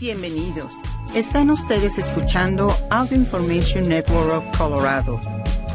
Bienvenidos. 0.00 0.74
Están 1.14 1.50
ustedes 1.50 1.98
escuchando 1.98 2.74
Audio 2.90 3.16
Information 3.16 3.88
Network 3.88 4.32
of 4.32 4.58
Colorado. 4.58 5.20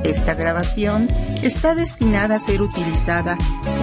Esta 0.03 0.33
grabación 0.33 1.07
está 1.41 1.73
destinada 1.73 2.35
a 2.35 2.39
ser 2.39 2.61
utilizada 2.61 3.37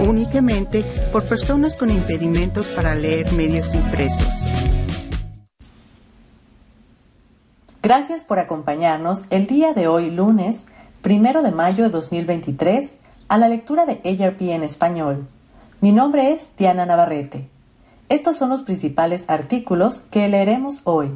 únicamente 0.07 0.83
por 1.11 1.25
personas 1.27 1.75
con 1.75 1.89
impedimentos 1.89 2.69
para 2.69 2.93
leer 2.93 3.31
medios 3.33 3.73
impresos. 3.73 4.27
Gracias 7.81 8.23
por 8.23 8.37
acompañarnos 8.37 9.25
el 9.31 9.47
día 9.47 9.73
de 9.73 9.87
hoy, 9.87 10.11
lunes, 10.11 10.67
primero 11.01 11.41
de 11.41 11.51
mayo 11.51 11.83
de 11.85 11.89
2023, 11.89 12.95
a 13.27 13.37
la 13.39 13.49
lectura 13.49 13.85
de 13.87 14.01
ARP 14.23 14.41
en 14.41 14.61
español. 14.63 15.27
Mi 15.81 15.91
nombre 15.91 16.31
es 16.31 16.49
Diana 16.57 16.85
Navarrete. 16.85 17.56
Estos 18.09 18.37
son 18.37 18.49
los 18.49 18.61
principales 18.61 19.25
artículos 19.27 19.99
que 19.99 20.29
leeremos 20.29 20.81
hoy. 20.85 21.11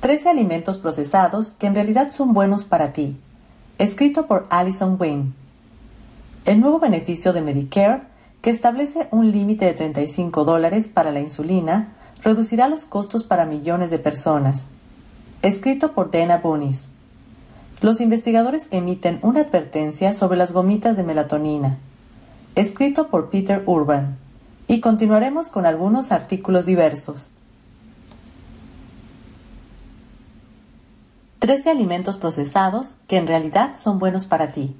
13 0.00 0.28
alimentos 0.28 0.78
procesados 0.78 1.52
que 1.52 1.68
en 1.68 1.76
realidad 1.76 2.10
son 2.10 2.32
buenos 2.32 2.64
para 2.64 2.92
ti. 2.92 3.16
Escrito 3.78 4.26
por 4.26 4.46
Alison 4.50 4.96
Wayne. 4.98 5.32
El 6.44 6.60
nuevo 6.60 6.80
beneficio 6.80 7.32
de 7.32 7.40
Medicare, 7.40 8.02
que 8.42 8.50
establece 8.50 9.06
un 9.12 9.30
límite 9.30 9.64
de 9.64 9.74
35 9.74 10.44
dólares 10.44 10.88
para 10.88 11.12
la 11.12 11.20
insulina, 11.20 11.94
reducirá 12.24 12.68
los 12.68 12.84
costos 12.84 13.22
para 13.22 13.46
millones 13.46 13.90
de 13.90 14.00
personas. 14.00 14.70
Escrito 15.42 15.92
por 15.92 16.10
Dana 16.10 16.38
Bunis. 16.38 16.90
Los 17.80 18.00
investigadores 18.00 18.66
emiten 18.72 19.20
una 19.22 19.42
advertencia 19.42 20.14
sobre 20.14 20.36
las 20.36 20.50
gomitas 20.50 20.96
de 20.96 21.04
melatonina. 21.04 21.78
Escrito 22.56 23.06
por 23.06 23.30
Peter 23.30 23.62
Urban 23.66 24.23
y 24.68 24.80
continuaremos 24.80 25.48
con 25.48 25.66
algunos 25.66 26.12
artículos 26.12 26.66
diversos. 26.66 27.30
13 31.44 31.70
alimentos 31.70 32.16
procesados 32.16 32.96
que 33.06 33.18
en 33.18 33.26
realidad 33.26 33.76
son 33.78 33.98
buenos 33.98 34.24
para 34.24 34.52
ti. 34.52 34.74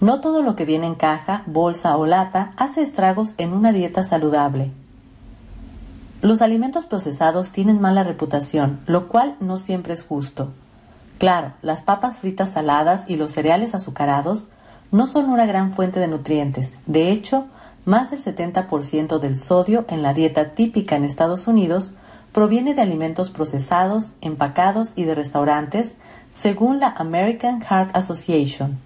No 0.00 0.20
todo 0.20 0.42
lo 0.42 0.54
que 0.54 0.64
viene 0.64 0.86
en 0.86 0.94
caja, 0.94 1.42
bolsa 1.46 1.96
o 1.96 2.06
lata 2.06 2.52
hace 2.56 2.82
estragos 2.82 3.34
en 3.36 3.52
una 3.52 3.72
dieta 3.72 4.04
saludable. 4.04 4.70
Los 6.22 6.40
alimentos 6.40 6.86
procesados 6.86 7.50
tienen 7.50 7.80
mala 7.80 8.04
reputación, 8.04 8.78
lo 8.86 9.08
cual 9.08 9.36
no 9.40 9.58
siempre 9.58 9.92
es 9.92 10.04
justo. 10.04 10.52
Claro, 11.18 11.54
las 11.62 11.82
papas 11.82 12.18
fritas 12.18 12.50
saladas 12.50 13.04
y 13.08 13.16
los 13.16 13.32
cereales 13.32 13.74
azucarados 13.74 14.48
no 14.92 15.06
son 15.06 15.28
una 15.30 15.46
gran 15.46 15.72
fuente 15.72 15.98
de 15.98 16.08
nutrientes. 16.08 16.76
De 16.86 17.10
hecho, 17.10 17.46
más 17.84 18.10
del 18.10 18.22
70% 18.22 19.18
del 19.18 19.36
sodio 19.36 19.84
en 19.88 20.02
la 20.02 20.14
dieta 20.14 20.50
típica 20.50 20.96
en 20.96 21.04
Estados 21.04 21.46
Unidos 21.46 21.94
proviene 22.32 22.74
de 22.74 22.82
alimentos 22.82 23.30
procesados, 23.30 24.14
empacados 24.20 24.92
y 24.96 25.04
de 25.04 25.14
restaurantes, 25.14 25.96
según 26.32 26.78
la 26.78 26.88
American 26.88 27.60
Heart 27.60 27.96
Association. 27.96 28.78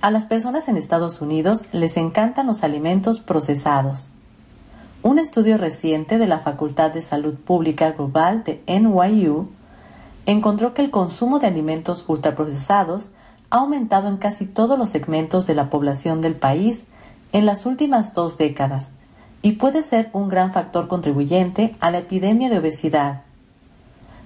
A 0.00 0.10
las 0.10 0.24
personas 0.24 0.68
en 0.68 0.76
Estados 0.76 1.20
Unidos 1.20 1.66
les 1.72 1.96
encantan 1.96 2.46
los 2.46 2.62
alimentos 2.62 3.20
procesados. 3.20 4.12
Un 5.02 5.18
estudio 5.18 5.58
reciente 5.58 6.18
de 6.18 6.26
la 6.26 6.40
Facultad 6.40 6.92
de 6.92 7.02
Salud 7.02 7.34
Pública 7.34 7.92
Global 7.92 8.42
de 8.44 8.62
NYU 8.66 9.48
encontró 10.26 10.74
que 10.74 10.82
el 10.82 10.90
consumo 10.90 11.38
de 11.38 11.46
alimentos 11.46 12.04
ultraprocesados 12.08 13.12
ha 13.50 13.58
aumentado 13.58 14.08
en 14.08 14.16
casi 14.18 14.46
todos 14.46 14.78
los 14.78 14.90
segmentos 14.90 15.46
de 15.46 15.54
la 15.54 15.70
población 15.70 16.20
del 16.20 16.34
país 16.34 16.86
en 17.32 17.46
las 17.46 17.66
últimas 17.66 18.14
dos 18.14 18.38
décadas 18.38 18.92
y 19.42 19.52
puede 19.52 19.82
ser 19.82 20.10
un 20.12 20.28
gran 20.28 20.52
factor 20.52 20.88
contribuyente 20.88 21.76
a 21.80 21.90
la 21.90 21.98
epidemia 21.98 22.50
de 22.50 22.58
obesidad. 22.58 23.22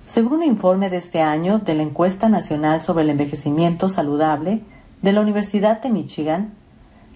Según 0.06 0.34
un 0.34 0.42
informe 0.44 0.90
de 0.90 0.98
este 0.98 1.20
año 1.20 1.58
de 1.58 1.74
la 1.74 1.82
Encuesta 1.82 2.28
Nacional 2.28 2.80
sobre 2.80 3.04
el 3.04 3.10
Envejecimiento 3.10 3.88
Saludable 3.88 4.62
de 5.00 5.12
la 5.12 5.20
Universidad 5.20 5.80
de 5.80 5.90
Michigan, 5.90 6.52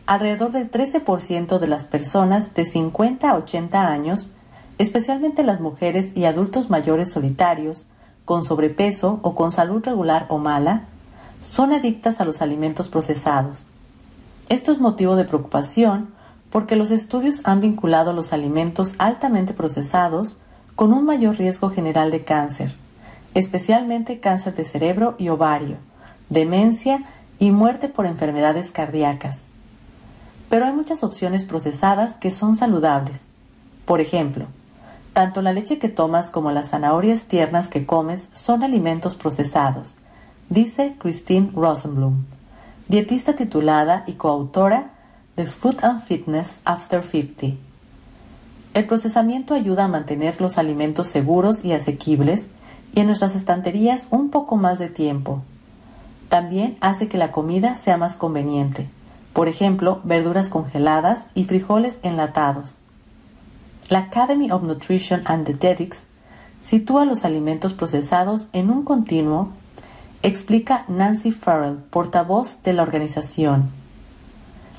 alrededor 0.07 0.53
del 0.53 0.71
13% 0.71 1.59
de 1.59 1.67
las 1.67 1.85
personas 1.85 2.55
de 2.55 2.65
50 2.65 3.31
a 3.31 3.37
80 3.37 3.89
años, 3.89 4.31
especialmente 4.79 5.43
las 5.43 5.61
mujeres 5.61 6.13
y 6.15 6.27
adultos 6.27 6.71
mayores 6.71 7.11
solitarios, 7.11 7.87
con 8.25 8.45
sobrepeso 8.45 9.21
o 9.23 9.35
con 9.35 9.53
salud 9.53 9.85
regular 9.85 10.27
o 10.29 10.39
mala, 10.39 10.85
son 11.43 11.73
adictas 11.73 12.21
a 12.21 12.25
los 12.25 12.43
alimentos 12.43 12.89
procesados 12.89 13.67
esto 14.49 14.71
es 14.71 14.79
motivo 14.79 15.17
de 15.17 15.25
preocupación 15.25 16.15
porque 16.51 16.77
los 16.77 16.93
estudios 16.93 17.41
han 17.45 17.61
vinculado 17.61 18.13
los 18.13 18.33
alimentos 18.33 18.95
altamente 18.99 19.55
procesados 19.55 20.39
con 20.77 20.93
un 20.93 21.05
mayor 21.05 21.37
riesgo 21.37 21.71
general 21.71 22.13
de 22.13 22.23
cáncer, 22.23 22.77
especialmente 23.35 24.21
cáncer 24.21 24.55
de 24.55 24.65
cerebro 24.65 25.17
y 25.19 25.31
ovario, 25.31 25.79
demencia 26.31 27.05
y 27.41 27.51
muerte 27.51 27.89
por 27.89 28.07
enfermedades 28.07 28.71
cardíacas. 28.71 29.47
Pero 30.49 30.67
hay 30.67 30.73
muchas 30.73 31.03
opciones 31.03 31.45
procesadas 31.45 32.15
que 32.15 32.31
son 32.31 32.55
saludables. 32.55 33.27
Por 33.85 34.01
ejemplo, 34.01 34.47
tanto 35.13 35.43
la 35.43 35.53
leche 35.53 35.79
que 35.79 35.89
tomas 35.89 36.31
como 36.31 36.53
las 36.53 36.71
zanahorias 36.71 37.25
tiernas 37.25 37.67
que 37.67 37.85
comes 37.85 38.29
son 38.35 38.63
alimentos 38.63 39.17
procesados, 39.17 39.97
dice 40.51 40.95
Christine 41.01 41.51
Rosenblum 41.53 42.36
dietista 42.89 43.35
titulada 43.35 44.05
y 44.07 44.13
coautora 44.13 44.93
de 45.37 45.47
Food 45.47 45.83
and 45.83 46.03
Fitness 46.05 46.61
After 46.65 47.03
50. 47.03 47.59
El 48.75 48.87
procesamiento 48.87 49.55
ayuda 49.55 49.85
a 49.85 49.89
mantener 49.89 50.41
los 50.41 50.57
alimentos 50.57 51.09
seguros 51.09 51.65
y 51.65 51.73
asequibles 51.73 52.51
y 52.95 53.01
en 53.01 53.09
nuestras 53.09 53.35
estanterías 53.35 54.07
un 54.11 54.31
poco 54.31 54.57
más 54.57 54.79
de 54.79 54.89
tiempo. 54.89 55.43
También 56.29 56.77
hace 56.81 57.09
que 57.09 57.19
la 57.19 57.33
comida 57.33 57.75
sea 57.75 57.97
más 57.97 58.17
conveniente, 58.17 58.89
por 59.33 59.49
ejemplo, 59.49 60.01
verduras 60.05 60.49
congeladas 60.49 61.27
y 61.35 61.45
frijoles 61.45 61.99
enlatados. 62.03 62.77
La 63.89 63.99
Academy 63.99 64.51
of 64.53 64.63
Nutrition 64.63 65.23
and 65.25 65.45
Dietetics 65.45 66.07
sitúa 66.61 67.05
los 67.05 67.25
alimentos 67.25 67.73
procesados 67.73 68.49
en 68.53 68.71
un 68.71 68.85
continuo 68.85 69.51
explica 70.23 70.85
Nancy 70.89 71.31
Farrell, 71.31 71.77
portavoz 71.91 72.63
de 72.63 72.73
la 72.73 72.83
organización. 72.83 73.71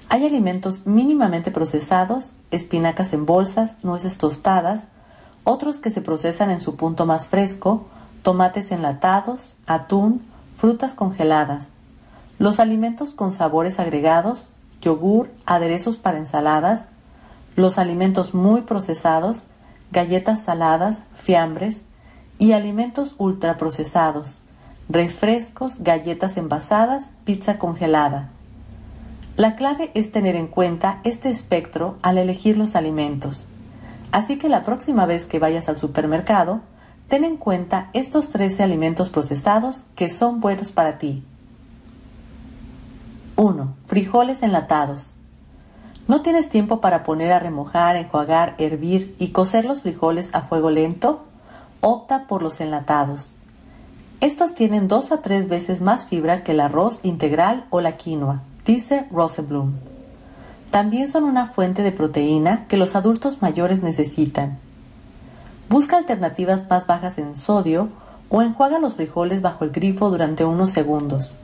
Hay 0.09 0.25
alimentos 0.25 0.85
mínimamente 0.87 1.51
procesados, 1.51 2.35
espinacas 2.51 3.13
en 3.13 3.25
bolsas, 3.25 3.77
nueces 3.83 4.17
tostadas, 4.17 4.89
otros 5.43 5.79
que 5.79 5.89
se 5.89 6.01
procesan 6.01 6.49
en 6.49 6.59
su 6.59 6.75
punto 6.75 7.05
más 7.05 7.27
fresco, 7.27 7.85
tomates 8.21 8.71
enlatados, 8.71 9.55
atún, 9.65 10.21
frutas 10.55 10.95
congeladas. 10.95 11.69
Los 12.39 12.59
alimentos 12.59 13.13
con 13.13 13.33
sabores 13.33 13.79
agregados, 13.79 14.51
yogur, 14.81 15.29
aderezos 15.45 15.97
para 15.97 16.17
ensaladas, 16.17 16.87
los 17.55 17.77
alimentos 17.77 18.33
muy 18.33 18.61
procesados, 18.61 19.43
galletas 19.91 20.43
saladas, 20.43 21.03
fiambres 21.15 21.83
y 22.37 22.51
alimentos 22.51 23.15
ultraprocesados, 23.17 24.41
refrescos, 24.89 25.83
galletas 25.83 26.37
envasadas, 26.37 27.11
pizza 27.25 27.57
congelada. 27.57 28.29
La 29.35 29.55
clave 29.55 29.91
es 29.93 30.11
tener 30.11 30.35
en 30.35 30.47
cuenta 30.47 30.99
este 31.03 31.29
espectro 31.29 31.97
al 32.01 32.17
elegir 32.17 32.57
los 32.57 32.75
alimentos. 32.75 33.47
Así 34.11 34.37
que 34.37 34.49
la 34.49 34.63
próxima 34.63 35.05
vez 35.05 35.27
que 35.27 35.39
vayas 35.39 35.69
al 35.69 35.77
supermercado, 35.77 36.61
ten 37.07 37.23
en 37.23 37.37
cuenta 37.37 37.89
estos 37.93 38.29
13 38.29 38.63
alimentos 38.63 39.09
procesados 39.09 39.85
que 39.95 40.09
son 40.09 40.39
buenos 40.39 40.71
para 40.71 40.97
ti. 40.97 41.23
1. 43.35 43.75
Frijoles 43.85 44.41
enlatados. 44.41 45.17
¿No 46.07 46.21
tienes 46.21 46.49
tiempo 46.49 46.81
para 46.81 47.03
poner 47.03 47.31
a 47.33 47.39
remojar, 47.39 47.97
enjuagar, 47.97 48.55
hervir 48.57 49.15
y 49.19 49.27
cocer 49.27 49.65
los 49.65 49.83
frijoles 49.83 50.33
a 50.33 50.41
fuego 50.41 50.71
lento? 50.71 51.25
Opta 51.81 52.25
por 52.25 52.41
los 52.41 52.61
enlatados. 52.61 53.36
Estos 54.19 54.55
tienen 54.55 54.87
dos 54.87 55.11
a 55.11 55.21
tres 55.21 55.47
veces 55.47 55.81
más 55.81 56.05
fibra 56.05 56.43
que 56.43 56.53
el 56.53 56.59
arroz 56.59 57.01
integral 57.03 57.65
o 57.69 57.81
la 57.81 57.97
quinoa, 57.97 58.41
dice 58.65 59.05
Rosenblum. 59.11 59.73
También 60.71 61.07
son 61.07 61.23
una 61.23 61.45
fuente 61.45 61.83
de 61.83 61.91
proteína 61.91 62.65
que 62.67 62.77
los 62.77 62.95
adultos 62.95 63.43
mayores 63.43 63.83
necesitan. 63.83 64.57
Busca 65.69 65.97
alternativas 65.97 66.67
más 66.67 66.87
bajas 66.87 67.19
en 67.19 67.35
sodio 67.35 67.89
o 68.29 68.41
enjuaga 68.41 68.79
los 68.79 68.95
frijoles 68.95 69.43
bajo 69.43 69.63
el 69.63 69.71
grifo 69.71 70.09
durante 70.09 70.45
unos 70.45 70.71
segundos. 70.71 71.37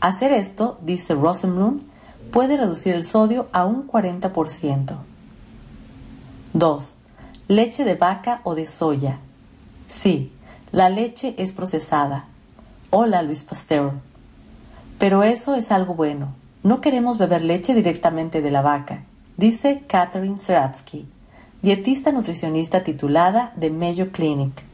Hacer 0.00 0.30
esto, 0.30 0.78
dice 0.80 1.14
Rosenblum, 1.14 1.80
puede 2.30 2.56
reducir 2.56 2.94
el 2.94 3.02
sodio 3.02 3.48
a 3.52 3.64
un 3.64 3.88
40%. 3.88 4.94
2. 6.52 6.96
Leche 7.48 7.84
de 7.84 7.94
vaca 7.96 8.40
o 8.44 8.54
de 8.54 8.66
soya. 8.66 9.18
Sí, 9.88 10.32
la 10.72 10.88
leche 10.88 11.34
es 11.36 11.52
procesada. 11.52 12.24
Hola, 12.88 13.22
Luis 13.22 13.44
Pasteur. 13.44 13.92
Pero 14.98 15.22
eso 15.22 15.54
es 15.54 15.70
algo 15.70 15.94
bueno. 15.94 16.28
No 16.62 16.80
queremos 16.80 17.18
beber 17.18 17.42
leche 17.42 17.74
directamente 17.74 18.40
de 18.40 18.50
la 18.50 18.62
vaca, 18.62 19.02
dice 19.36 19.84
Catherine 19.86 20.38
Seratsky, 20.38 21.06
dietista 21.60 22.10
nutricionista 22.10 22.82
titulada 22.82 23.52
de 23.56 23.68
Mayo 23.68 24.12
Clinic. 24.12 24.64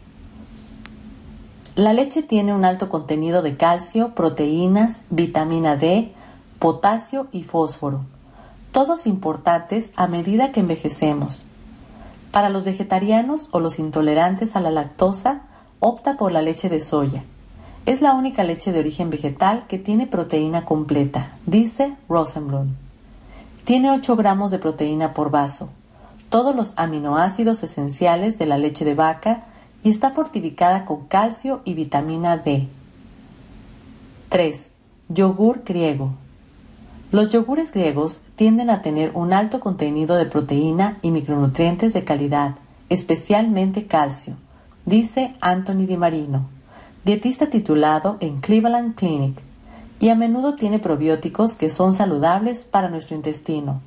La 1.74 1.92
leche 1.92 2.22
tiene 2.22 2.54
un 2.54 2.64
alto 2.64 2.88
contenido 2.88 3.42
de 3.42 3.56
calcio, 3.56 4.14
proteínas, 4.14 5.00
vitamina 5.10 5.76
D, 5.76 6.12
potasio 6.60 7.26
y 7.32 7.42
fósforo, 7.42 8.04
todos 8.70 9.06
importantes 9.06 9.90
a 9.96 10.06
medida 10.06 10.52
que 10.52 10.60
envejecemos. 10.60 11.44
Para 12.30 12.50
los 12.50 12.62
vegetarianos 12.62 13.48
o 13.50 13.58
los 13.58 13.80
intolerantes 13.80 14.54
a 14.54 14.60
la 14.60 14.70
lactosa, 14.70 15.42
opta 15.80 16.16
por 16.16 16.32
la 16.32 16.42
leche 16.42 16.68
de 16.68 16.80
soya. 16.80 17.24
Es 17.86 18.02
la 18.02 18.14
única 18.14 18.44
leche 18.44 18.72
de 18.72 18.80
origen 18.80 19.10
vegetal 19.10 19.66
que 19.66 19.78
tiene 19.78 20.06
proteína 20.06 20.64
completa, 20.64 21.36
dice 21.46 21.96
Rosenblum. 22.08 22.74
Tiene 23.64 23.90
8 23.90 24.16
gramos 24.16 24.50
de 24.50 24.58
proteína 24.58 25.14
por 25.14 25.30
vaso, 25.30 25.70
todos 26.28 26.54
los 26.54 26.74
aminoácidos 26.76 27.62
esenciales 27.62 28.38
de 28.38 28.46
la 28.46 28.58
leche 28.58 28.84
de 28.84 28.94
vaca 28.94 29.46
y 29.82 29.90
está 29.90 30.10
fortificada 30.10 30.84
con 30.84 31.06
calcio 31.06 31.62
y 31.64 31.74
vitamina 31.74 32.36
D. 32.36 32.68
3. 34.28 34.72
Yogur 35.08 35.62
griego. 35.64 36.12
Los 37.10 37.30
yogures 37.30 37.72
griegos 37.72 38.20
tienden 38.36 38.68
a 38.68 38.82
tener 38.82 39.12
un 39.14 39.32
alto 39.32 39.60
contenido 39.60 40.16
de 40.16 40.26
proteína 40.26 40.98
y 41.00 41.10
micronutrientes 41.10 41.94
de 41.94 42.04
calidad, 42.04 42.56
especialmente 42.90 43.86
calcio, 43.86 44.34
dice 44.88 45.34
Anthony 45.42 45.84
Di 45.84 45.98
Marino, 45.98 46.46
dietista 47.04 47.50
titulado 47.50 48.16
en 48.20 48.38
Cleveland 48.40 48.94
Clinic, 48.94 49.42
y 50.00 50.08
a 50.08 50.14
menudo 50.14 50.54
tiene 50.54 50.78
probióticos 50.78 51.54
que 51.54 51.68
son 51.68 51.92
saludables 51.92 52.64
para 52.64 52.88
nuestro 52.88 53.14
intestino. 53.14 53.82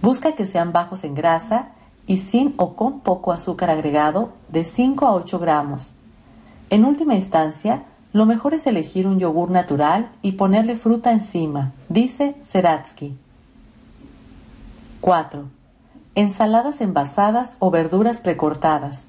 Busca 0.00 0.36
que 0.36 0.46
sean 0.46 0.72
bajos 0.72 1.02
en 1.02 1.14
grasa 1.14 1.70
y 2.06 2.18
sin 2.18 2.54
o 2.56 2.76
con 2.76 3.00
poco 3.00 3.32
azúcar 3.32 3.68
agregado 3.68 4.30
de 4.48 4.62
5 4.62 5.06
a 5.06 5.14
8 5.14 5.38
gramos. 5.40 5.92
En 6.68 6.84
última 6.84 7.16
instancia, 7.16 7.82
lo 8.12 8.26
mejor 8.26 8.54
es 8.54 8.68
elegir 8.68 9.08
un 9.08 9.18
yogur 9.18 9.50
natural 9.50 10.12
y 10.22 10.32
ponerle 10.32 10.76
fruta 10.76 11.10
encima, 11.10 11.72
dice 11.88 12.36
Seratsky. 12.42 13.18
4. 15.00 15.48
Ensaladas 16.14 16.80
envasadas 16.80 17.56
o 17.58 17.72
verduras 17.72 18.20
precortadas. 18.20 19.08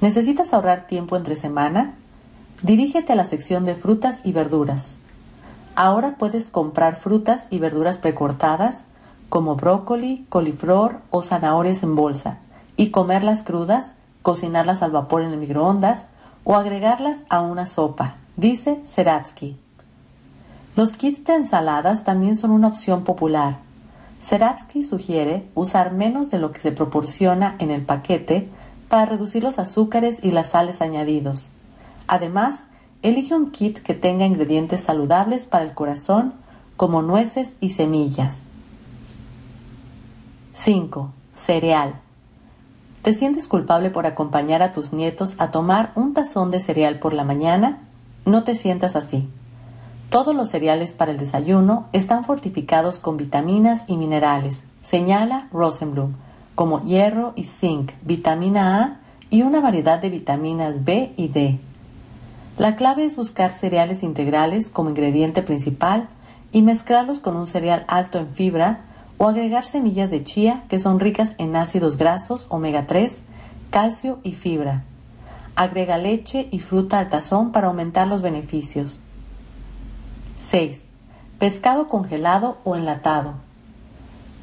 ¿Necesitas 0.00 0.54
ahorrar 0.54 0.86
tiempo 0.86 1.16
entre 1.16 1.34
semana? 1.34 1.94
Dirígete 2.62 3.12
a 3.12 3.16
la 3.16 3.24
sección 3.24 3.64
de 3.64 3.74
frutas 3.74 4.20
y 4.22 4.32
verduras. 4.32 4.98
Ahora 5.74 6.16
puedes 6.18 6.48
comprar 6.48 6.96
frutas 6.96 7.48
y 7.50 7.58
verduras 7.58 7.98
precortadas 7.98 8.86
como 9.28 9.56
brócoli, 9.56 10.24
coliflor 10.28 11.00
o 11.10 11.22
zanahorias 11.22 11.82
en 11.82 11.96
bolsa 11.96 12.38
y 12.76 12.90
comerlas 12.90 13.42
crudas, 13.42 13.94
cocinarlas 14.22 14.82
al 14.82 14.92
vapor 14.92 15.22
en 15.22 15.32
el 15.32 15.38
microondas 15.38 16.06
o 16.44 16.54
agregarlas 16.54 17.24
a 17.28 17.40
una 17.40 17.66
sopa, 17.66 18.16
dice 18.36 18.80
Seratsky. 18.84 19.56
Los 20.76 20.96
kits 20.96 21.24
de 21.24 21.34
ensaladas 21.34 22.04
también 22.04 22.36
son 22.36 22.52
una 22.52 22.68
opción 22.68 23.02
popular. 23.02 23.58
Seratsky 24.20 24.84
sugiere 24.84 25.48
usar 25.54 25.92
menos 25.92 26.30
de 26.30 26.38
lo 26.38 26.52
que 26.52 26.60
se 26.60 26.72
proporciona 26.72 27.56
en 27.58 27.70
el 27.70 27.84
paquete 27.84 28.48
para 28.88 29.06
reducir 29.06 29.42
los 29.42 29.58
azúcares 29.58 30.20
y 30.22 30.30
las 30.30 30.50
sales 30.50 30.80
añadidos. 30.80 31.50
Además, 32.06 32.66
elige 33.02 33.34
un 33.34 33.50
kit 33.50 33.78
que 33.78 33.94
tenga 33.94 34.24
ingredientes 34.24 34.80
saludables 34.80 35.44
para 35.44 35.64
el 35.64 35.74
corazón 35.74 36.34
como 36.76 37.02
nueces 37.02 37.56
y 37.60 37.70
semillas. 37.70 38.44
5. 40.54 41.12
Cereal. 41.34 42.00
¿Te 43.02 43.12
sientes 43.12 43.46
culpable 43.46 43.90
por 43.90 44.06
acompañar 44.06 44.62
a 44.62 44.72
tus 44.72 44.92
nietos 44.92 45.36
a 45.38 45.50
tomar 45.50 45.92
un 45.94 46.14
tazón 46.14 46.50
de 46.50 46.60
cereal 46.60 46.98
por 46.98 47.12
la 47.12 47.24
mañana? 47.24 47.80
No 48.24 48.42
te 48.42 48.54
sientas 48.54 48.96
así. 48.96 49.28
Todos 50.10 50.34
los 50.34 50.48
cereales 50.48 50.94
para 50.94 51.10
el 51.10 51.18
desayuno 51.18 51.86
están 51.92 52.24
fortificados 52.24 52.98
con 52.98 53.16
vitaminas 53.16 53.84
y 53.86 53.96
minerales, 53.96 54.64
señala 54.80 55.48
Rosenblum, 55.52 56.14
como 56.58 56.82
hierro 56.82 57.34
y 57.36 57.44
zinc, 57.44 57.92
vitamina 58.02 58.82
A 58.82 59.00
y 59.30 59.42
una 59.42 59.60
variedad 59.60 60.00
de 60.00 60.10
vitaminas 60.10 60.84
B 60.84 61.12
y 61.16 61.28
D. 61.28 61.60
La 62.56 62.74
clave 62.74 63.04
es 63.04 63.14
buscar 63.14 63.54
cereales 63.54 64.02
integrales 64.02 64.68
como 64.68 64.90
ingrediente 64.90 65.44
principal 65.44 66.08
y 66.50 66.62
mezclarlos 66.62 67.20
con 67.20 67.36
un 67.36 67.46
cereal 67.46 67.84
alto 67.86 68.18
en 68.18 68.28
fibra 68.28 68.80
o 69.18 69.28
agregar 69.28 69.64
semillas 69.64 70.10
de 70.10 70.24
chía 70.24 70.64
que 70.68 70.80
son 70.80 70.98
ricas 70.98 71.36
en 71.38 71.54
ácidos 71.54 71.96
grasos 71.96 72.48
omega 72.48 72.88
3, 72.88 73.22
calcio 73.70 74.18
y 74.24 74.32
fibra. 74.32 74.82
Agrega 75.54 75.96
leche 75.96 76.48
y 76.50 76.58
fruta 76.58 76.98
al 76.98 77.08
tazón 77.08 77.52
para 77.52 77.68
aumentar 77.68 78.08
los 78.08 78.20
beneficios. 78.20 78.98
6. 80.38 80.86
Pescado 81.38 81.88
congelado 81.88 82.58
o 82.64 82.74
enlatado. 82.74 83.46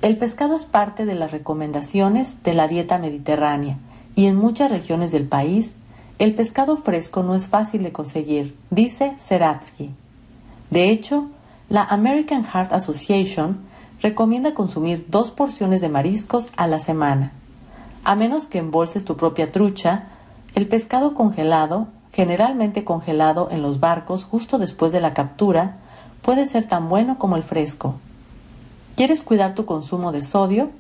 El 0.02 0.18
pescado 0.18 0.56
es 0.56 0.66
parte 0.66 1.06
de 1.06 1.16
las 1.16 1.32
recomendaciones 1.32 2.44
de 2.44 2.54
la 2.54 2.68
dieta 2.68 2.98
mediterránea 2.98 3.78
y 4.16 4.28
en 4.28 4.36
muchas 4.36 4.70
regiones 4.70 5.12
del 5.12 5.28
país 5.28 5.76
el 6.20 6.36
pescado 6.36 6.78
fresco 6.78 7.24
no 7.24 7.36
es 7.36 7.48
fácil 7.48 7.84
de 7.84 7.92
conseguir, 7.92 8.56
dice 8.70 9.16
Seratsky. 9.18 9.92
De 10.70 10.90
hecho, 10.90 11.28
la 11.70 11.84
American 11.84 12.44
Heart 12.44 12.74
Association 12.74 13.60
recomienda 14.02 14.54
consumir 14.54 15.08
dos 15.10 15.32
porciones 15.32 15.82
de 15.82 15.90
mariscos 15.90 16.52
a 16.58 16.68
la 16.68 16.80
semana. 16.80 17.32
A 18.04 18.16
menos 18.16 18.48
que 18.48 18.60
embolses 18.60 19.04
tu 19.04 19.18
propia 19.18 19.52
trucha, 19.52 20.10
el 20.54 20.68
pescado 20.68 21.16
congelado, 21.16 21.88
generalmente 22.14 22.84
congelado 22.84 23.50
en 23.52 23.62
los 23.62 23.80
barcos 23.80 24.24
justo 24.24 24.58
después 24.60 24.92
de 24.92 25.02
la 25.02 25.14
captura, 25.14 25.78
puede 26.22 26.46
ser 26.46 26.66
tan 26.68 26.88
bueno 26.88 27.18
como 27.18 27.36
el 27.36 27.44
fresco. 27.44 27.96
¿Quieres 28.96 29.24
cuidar 29.24 29.56
tu 29.56 29.66
consumo 29.66 30.14
de 30.14 30.22
sodio? 30.22 30.72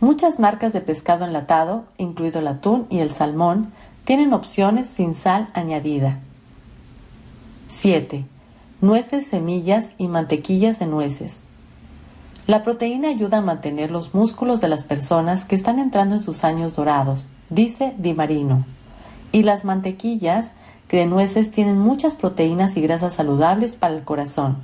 Muchas 0.00 0.38
marcas 0.38 0.74
de 0.74 0.82
pescado 0.82 1.24
enlatado, 1.24 1.84
incluido 1.96 2.40
el 2.40 2.48
atún 2.48 2.86
y 2.90 2.98
el 2.98 3.14
salmón, 3.14 3.72
tienen 4.04 4.34
opciones 4.34 4.86
sin 4.86 5.14
sal 5.14 5.48
añadida. 5.54 6.20
7. 7.68 8.26
Nueces, 8.82 9.26
semillas 9.26 9.94
y 9.96 10.08
mantequillas 10.08 10.78
de 10.78 10.86
nueces. 10.86 11.44
La 12.46 12.62
proteína 12.62 13.08
ayuda 13.08 13.38
a 13.38 13.42
mantener 13.42 13.90
los 13.90 14.12
músculos 14.12 14.60
de 14.60 14.68
las 14.68 14.84
personas 14.84 15.46
que 15.46 15.56
están 15.56 15.78
entrando 15.78 16.14
en 16.16 16.20
sus 16.20 16.44
años 16.44 16.76
dorados, 16.76 17.26
dice 17.48 17.94
Di 17.96 18.12
Marino. 18.12 18.66
Y 19.32 19.44
las 19.44 19.64
mantequillas 19.64 20.52
de 20.90 21.06
nueces 21.06 21.50
tienen 21.50 21.78
muchas 21.78 22.16
proteínas 22.16 22.76
y 22.76 22.82
grasas 22.82 23.14
saludables 23.14 23.76
para 23.76 23.94
el 23.94 24.04
corazón. 24.04 24.58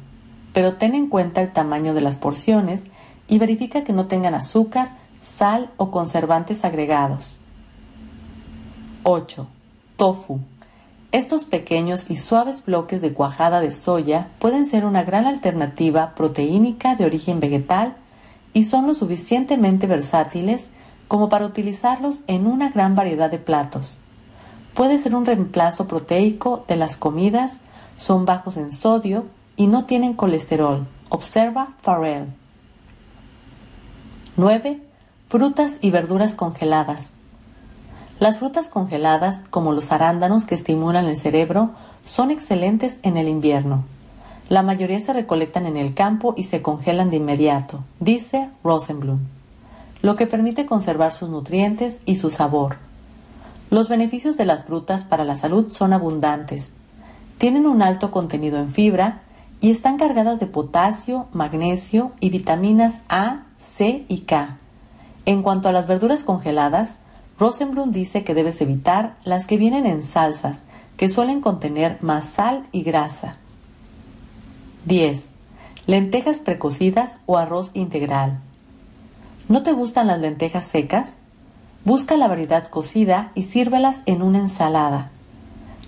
Pero 0.52 0.74
ten 0.74 0.94
en 0.94 1.08
cuenta 1.08 1.40
el 1.40 1.52
tamaño 1.52 1.94
de 1.94 2.00
las 2.00 2.16
porciones 2.16 2.88
y 3.28 3.38
verifica 3.38 3.84
que 3.84 3.92
no 3.92 4.06
tengan 4.06 4.34
azúcar, 4.34 4.96
sal 5.22 5.70
o 5.76 5.90
conservantes 5.90 6.64
agregados. 6.64 7.38
8. 9.04 9.46
Tofu. 9.96 10.40
Estos 11.12 11.44
pequeños 11.44 12.10
y 12.10 12.16
suaves 12.16 12.64
bloques 12.64 13.02
de 13.02 13.12
cuajada 13.12 13.60
de 13.60 13.72
soya 13.72 14.28
pueden 14.38 14.64
ser 14.64 14.84
una 14.84 15.02
gran 15.02 15.26
alternativa 15.26 16.14
proteínica 16.14 16.96
de 16.96 17.04
origen 17.04 17.40
vegetal 17.40 17.96
y 18.54 18.64
son 18.64 18.86
lo 18.86 18.94
suficientemente 18.94 19.86
versátiles 19.86 20.70
como 21.08 21.28
para 21.28 21.46
utilizarlos 21.46 22.20
en 22.26 22.46
una 22.46 22.70
gran 22.70 22.94
variedad 22.94 23.30
de 23.30 23.38
platos. 23.38 23.98
Puede 24.74 24.98
ser 24.98 25.14
un 25.14 25.26
reemplazo 25.26 25.86
proteico 25.86 26.64
de 26.66 26.76
las 26.76 26.96
comidas, 26.96 27.58
son 27.96 28.24
bajos 28.24 28.56
en 28.56 28.72
sodio 28.72 29.26
y 29.56 29.66
no 29.66 29.84
tienen 29.84 30.14
colesterol. 30.14 30.86
Observa 31.08 31.74
Farrell. 31.82 32.26
9. 34.36 34.80
Frutas 35.28 35.78
y 35.80 35.90
verduras 35.90 36.34
congeladas. 36.34 37.14
Las 38.18 38.38
frutas 38.38 38.68
congeladas, 38.68 39.44
como 39.50 39.72
los 39.72 39.92
arándanos 39.92 40.44
que 40.44 40.54
estimulan 40.54 41.06
el 41.06 41.16
cerebro, 41.16 41.72
son 42.04 42.30
excelentes 42.30 43.00
en 43.02 43.16
el 43.16 43.28
invierno. 43.28 43.84
La 44.48 44.62
mayoría 44.62 45.00
se 45.00 45.12
recolectan 45.12 45.66
en 45.66 45.76
el 45.76 45.94
campo 45.94 46.34
y 46.36 46.44
se 46.44 46.62
congelan 46.62 47.10
de 47.10 47.16
inmediato, 47.16 47.84
dice 48.00 48.50
Rosenblum, 48.62 49.18
lo 50.02 50.16
que 50.16 50.26
permite 50.26 50.66
conservar 50.66 51.12
sus 51.12 51.30
nutrientes 51.30 52.00
y 52.06 52.16
su 52.16 52.30
sabor. 52.30 52.76
Los 53.70 53.88
beneficios 53.88 54.36
de 54.36 54.44
las 54.44 54.64
frutas 54.64 55.04
para 55.04 55.24
la 55.24 55.36
salud 55.36 55.72
son 55.72 55.92
abundantes. 55.92 56.74
Tienen 57.38 57.66
un 57.66 57.80
alto 57.82 58.10
contenido 58.10 58.58
en 58.58 58.68
fibra 58.68 59.22
y 59.62 59.70
están 59.70 59.96
cargadas 59.96 60.40
de 60.40 60.48
potasio, 60.48 61.28
magnesio 61.32 62.10
y 62.18 62.30
vitaminas 62.30 63.00
A, 63.08 63.44
C 63.58 64.04
y 64.08 64.22
K. 64.22 64.58
En 65.24 65.42
cuanto 65.42 65.68
a 65.68 65.72
las 65.72 65.86
verduras 65.86 66.24
congeladas, 66.24 66.98
Rosenblum 67.38 67.92
dice 67.92 68.24
que 68.24 68.34
debes 68.34 68.60
evitar 68.60 69.16
las 69.24 69.46
que 69.46 69.56
vienen 69.56 69.86
en 69.86 70.02
salsas, 70.02 70.62
que 70.96 71.08
suelen 71.08 71.40
contener 71.40 71.98
más 72.02 72.24
sal 72.24 72.66
y 72.72 72.82
grasa. 72.82 73.36
10. 74.86 75.30
Lentejas 75.86 76.40
precocidas 76.40 77.20
o 77.26 77.38
arroz 77.38 77.70
integral. 77.72 78.40
¿No 79.48 79.62
te 79.62 79.72
gustan 79.72 80.08
las 80.08 80.18
lentejas 80.18 80.66
secas? 80.66 81.18
Busca 81.84 82.16
la 82.16 82.26
variedad 82.26 82.66
cocida 82.66 83.30
y 83.36 83.42
sírvelas 83.42 84.02
en 84.06 84.22
una 84.22 84.40
ensalada. 84.40 85.12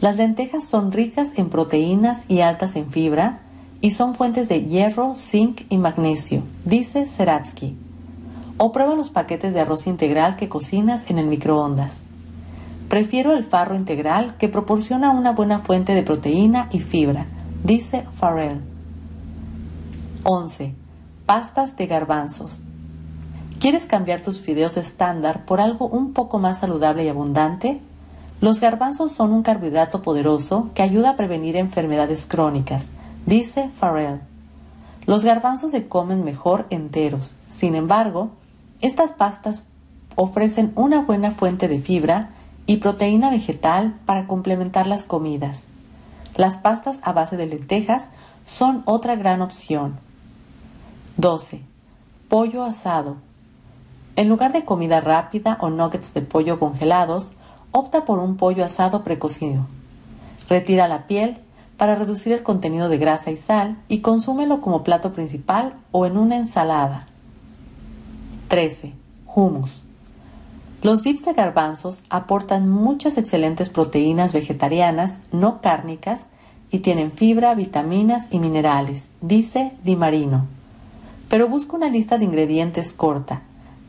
Las 0.01 0.17
lentejas 0.17 0.65
son 0.65 0.93
ricas 0.93 1.33
en 1.35 1.51
proteínas 1.51 2.23
y 2.29 2.41
altas 2.41 2.77
en 2.77 2.89
fibra 2.89 3.41
y 3.85 3.91
son 3.91 4.15
fuentes 4.15 4.49
de 4.49 4.65
hierro, 4.65 5.15
zinc 5.15 5.67
y 5.69 5.77
magnesio, 5.77 6.43
dice 6.65 7.05
Seratsky. 7.05 7.77
O 8.57 8.73
prueba 8.73 8.95
los 8.95 9.11
paquetes 9.11 9.53
de 9.53 9.61
arroz 9.61 9.87
integral 9.87 10.37
que 10.37 10.49
cocinas 10.49 11.05
en 11.11 11.19
el 11.19 11.27
microondas. 11.27 12.05
Prefiero 12.89 13.35
el 13.35 13.45
farro 13.45 13.77
integral 13.77 14.39
que 14.39 14.49
proporciona 14.49 15.11
una 15.11 15.33
buena 15.33 15.59
fuente 15.59 15.93
de 15.93 16.03
proteína 16.03 16.71
y 16.73 16.81
fibra, 16.81 17.27
dice 17.63 18.07
Farrell. 18.15 18.63
11. 20.23 20.73
Pastas 21.27 21.77
de 21.77 21.87
garbanzos. 21.87 22.63
¿Quieres 23.61 23.85
cambiar 23.85 24.23
tus 24.23 24.41
fideos 24.41 24.79
estándar 24.79 25.45
por 25.45 25.61
algo 25.61 25.89
un 25.89 26.15
poco 26.15 26.39
más 26.39 26.61
saludable 26.61 27.05
y 27.05 27.09
abundante? 27.09 27.83
Los 28.41 28.61
garbanzos 28.61 29.13
son 29.13 29.33
un 29.33 29.43
carbohidrato 29.43 30.01
poderoso 30.01 30.71
que 30.75 30.81
ayuda 30.81 31.11
a 31.11 31.17
prevenir 31.17 31.57
enfermedades 31.57 32.25
crónicas, 32.25 32.91
dice 33.27 33.71
Farrell. 33.75 34.21
Los 35.07 35.25
garbanzos 35.25 35.73
se 35.73 35.87
comen 35.87 36.25
mejor 36.25 36.67
enteros. 36.71 37.35
Sin 37.51 37.75
embargo, 37.75 38.31
estas 38.81 39.13
pastas 39.13 39.65
ofrecen 40.17 40.73
una 40.75 41.03
buena 41.03 41.31
fuente 41.31 41.69
de 41.69 41.79
fibra 41.79 42.31
y 42.67 42.79
proteína 42.79 43.31
vegetal 43.31 43.99
para 44.07 44.27
complementar 44.27 44.87
las 44.87 45.05
comidas. 45.05 45.67
Las 46.37 46.57
pastas 46.57 47.01
a 47.03 47.13
base 47.13 47.37
de 47.37 47.47
lentejas 47.47 48.09
son 48.45 48.83
otra 48.87 49.17
gran 49.17 49.43
opción. 49.43 49.99
12. 51.17 51.61
Pollo 52.29 52.65
asado. 52.65 53.17
En 54.17 54.29
lugar 54.29 54.53
de 54.53 54.65
comida 54.65 55.01
rápida 55.01 55.59
o 55.61 55.71
nuggets 55.71 56.15
de 56.15 56.23
pollo 56.23 56.59
congelados, 56.59 57.33
opta 57.73 58.05
por 58.05 58.19
un 58.19 58.37
pollo 58.37 58.65
asado 58.65 59.05
precocido. 59.05 59.67
Retira 60.49 60.89
la 60.89 61.07
piel 61.07 61.39
para 61.85 61.97
reducir 61.97 62.33
el 62.33 62.43
contenido 62.43 62.89
de 62.89 62.97
grasa 62.97 63.31
y 63.31 63.37
sal 63.37 63.77
y 63.89 63.99
consúmelo 63.99 64.63
como 64.63 64.85
plato 64.85 65.13
principal 65.13 65.75
o 65.93 66.07
en 66.07 66.17
una 66.17 66.39
ensalada. 66.39 67.09
13. 68.49 68.95
Hummus. 69.27 69.85
Los 70.81 71.03
dips 71.03 71.27
de 71.27 71.35
garbanzos 71.35 72.03
aportan 72.09 72.71
muchas 72.71 73.19
excelentes 73.19 73.69
proteínas 73.69 74.33
vegetarianas 74.33 75.21
no 75.31 75.61
cárnicas 75.61 76.29
y 76.71 76.79
tienen 76.79 77.13
fibra, 77.13 77.55
vitaminas 77.55 78.29
y 78.31 78.39
minerales, 78.39 79.11
dice 79.21 79.75
Di 79.85 79.95
Marino. 79.95 80.47
Pero 81.29 81.49
busca 81.51 81.77
una 81.77 81.91
lista 81.91 82.17
de 82.17 82.25
ingredientes 82.25 82.95
corta: 82.95 83.43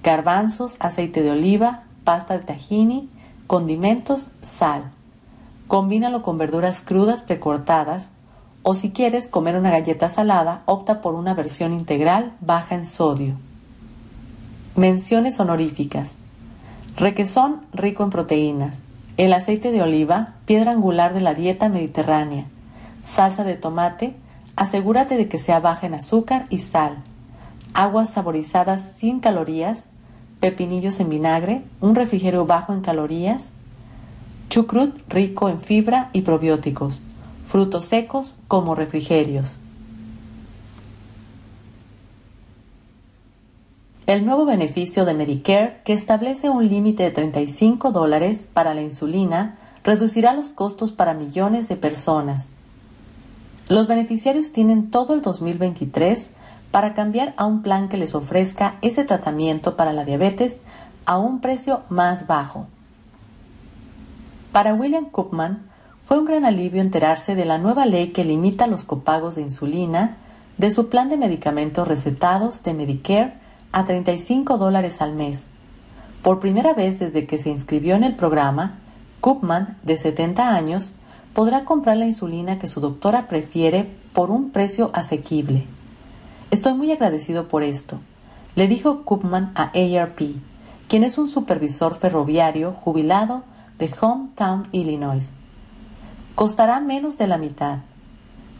garbanzos, 0.03 0.75
aceite 0.79 1.23
de 1.23 1.31
oliva, 1.31 1.83
pasta 2.03 2.37
de 2.37 2.43
tahini, 2.43 3.09
condimentos, 3.47 4.31
sal. 4.41 4.91
Combínalo 5.67 6.21
con 6.21 6.37
verduras 6.37 6.81
crudas 6.81 7.21
precortadas 7.21 8.11
o 8.67 8.75
si 8.75 8.91
quieres 8.91 9.27
comer 9.27 9.55
una 9.55 9.69
galleta 9.69 10.09
salada, 10.09 10.63
opta 10.65 11.01
por 11.01 11.13
una 11.13 11.33
versión 11.33 11.71
integral 11.71 12.33
baja 12.39 12.75
en 12.75 12.85
sodio. 12.85 13.35
Menciones 14.75 15.39
honoríficas. 15.39 16.17
Requesón 16.97 17.61
rico 17.73 18.03
en 18.03 18.09
proteínas. 18.09 18.79
El 19.17 19.33
aceite 19.33 19.71
de 19.71 19.81
oliva, 19.81 20.33
piedra 20.45 20.71
angular 20.71 21.13
de 21.13 21.21
la 21.21 21.33
dieta 21.33 21.69
mediterránea. 21.69 22.45
Salsa 23.03 23.43
de 23.43 23.55
tomate, 23.55 24.15
asegúrate 24.55 25.15
de 25.15 25.29
que 25.29 25.37
sea 25.37 25.59
baja 25.59 25.85
en 25.85 25.93
azúcar 25.93 26.45
y 26.49 26.57
sal. 26.57 26.97
Aguas 27.73 28.09
saborizadas 28.09 28.93
sin 28.97 29.19
calorías, 29.19 29.87
pepinillos 30.39 30.99
en 30.99 31.09
vinagre, 31.09 31.63
un 31.81 31.95
refrigerio 31.95 32.45
bajo 32.45 32.73
en 32.73 32.81
calorías, 32.81 33.53
chucrut 34.55 34.95
rico 35.09 35.49
en 35.49 35.59
fibra 35.59 36.09
y 36.13 36.21
probióticos, 36.21 37.01
frutos 37.43 37.83
secos 37.83 38.37
como 38.47 38.73
refrigerios. 38.73 39.59
El 44.07 44.25
nuevo 44.25 44.45
beneficio 44.45 45.03
de 45.03 45.13
Medicare, 45.13 45.81
que 45.83 45.91
establece 45.91 46.49
un 46.49 46.69
límite 46.69 47.03
de 47.03 47.11
35 47.11 47.91
dólares 47.91 48.47
para 48.53 48.73
la 48.73 48.81
insulina, 48.81 49.57
reducirá 49.83 50.31
los 50.31 50.53
costos 50.53 50.93
para 50.93 51.13
millones 51.13 51.67
de 51.67 51.75
personas. 51.75 52.51
Los 53.67 53.87
beneficiarios 53.87 54.53
tienen 54.53 54.89
todo 54.89 55.15
el 55.15 55.21
2023 55.21 56.29
para 56.71 56.93
cambiar 56.93 57.33
a 57.35 57.45
un 57.45 57.61
plan 57.61 57.89
que 57.89 57.97
les 57.97 58.15
ofrezca 58.15 58.75
ese 58.81 59.03
tratamiento 59.03 59.75
para 59.75 59.91
la 59.91 60.05
diabetes 60.05 60.59
a 61.05 61.17
un 61.17 61.41
precio 61.41 61.81
más 61.89 62.25
bajo. 62.25 62.67
Para 64.55 64.73
William 64.73 65.09
Koopman 65.09 65.69
fue 65.99 66.17
un 66.17 66.23
gran 66.23 66.45
alivio 66.45 66.81
enterarse 66.81 67.35
de 67.35 67.43
la 67.43 67.57
nueva 67.57 67.85
ley 67.85 68.13
que 68.13 68.23
limita 68.23 68.67
los 68.67 68.85
copagos 68.85 69.35
de 69.35 69.41
insulina 69.41 70.15
de 70.57 70.71
su 70.71 70.87
plan 70.87 71.09
de 71.09 71.17
medicamentos 71.17 71.85
recetados 71.85 72.63
de 72.63 72.73
Medicare 72.73 73.33
a 73.73 73.83
35 73.83 74.57
dólares 74.57 75.01
al 75.01 75.13
mes. 75.13 75.47
Por 76.21 76.39
primera 76.39 76.73
vez 76.73 76.99
desde 76.99 77.25
que 77.25 77.37
se 77.37 77.49
inscribió 77.49 77.95
en 77.95 78.05
el 78.05 78.15
programa, 78.15 78.77
Koopman, 79.19 79.77
de 79.83 79.97
70 79.97 80.55
años, 80.55 80.93
podrá 81.33 81.65
comprar 81.65 81.97
la 81.97 82.05
insulina 82.05 82.57
que 82.57 82.69
su 82.69 82.79
doctora 82.79 83.27
prefiere 83.27 83.91
por 84.13 84.31
un 84.31 84.51
precio 84.51 84.89
asequible. 84.93 85.65
Estoy 86.49 86.75
muy 86.75 86.93
agradecido 86.93 87.49
por 87.49 87.61
esto, 87.61 87.99
le 88.55 88.69
dijo 88.69 89.03
Koopman 89.03 89.51
a 89.53 89.73
ARP, 89.73 90.21
quien 90.87 91.03
es 91.03 91.17
un 91.17 91.27
supervisor 91.27 91.93
ferroviario 91.93 92.71
jubilado 92.71 93.43
de 93.79 93.89
Hometown, 93.99 94.67
Illinois. 94.71 95.31
Costará 96.35 96.79
menos 96.79 97.17
de 97.17 97.27
la 97.27 97.37
mitad. 97.37 97.79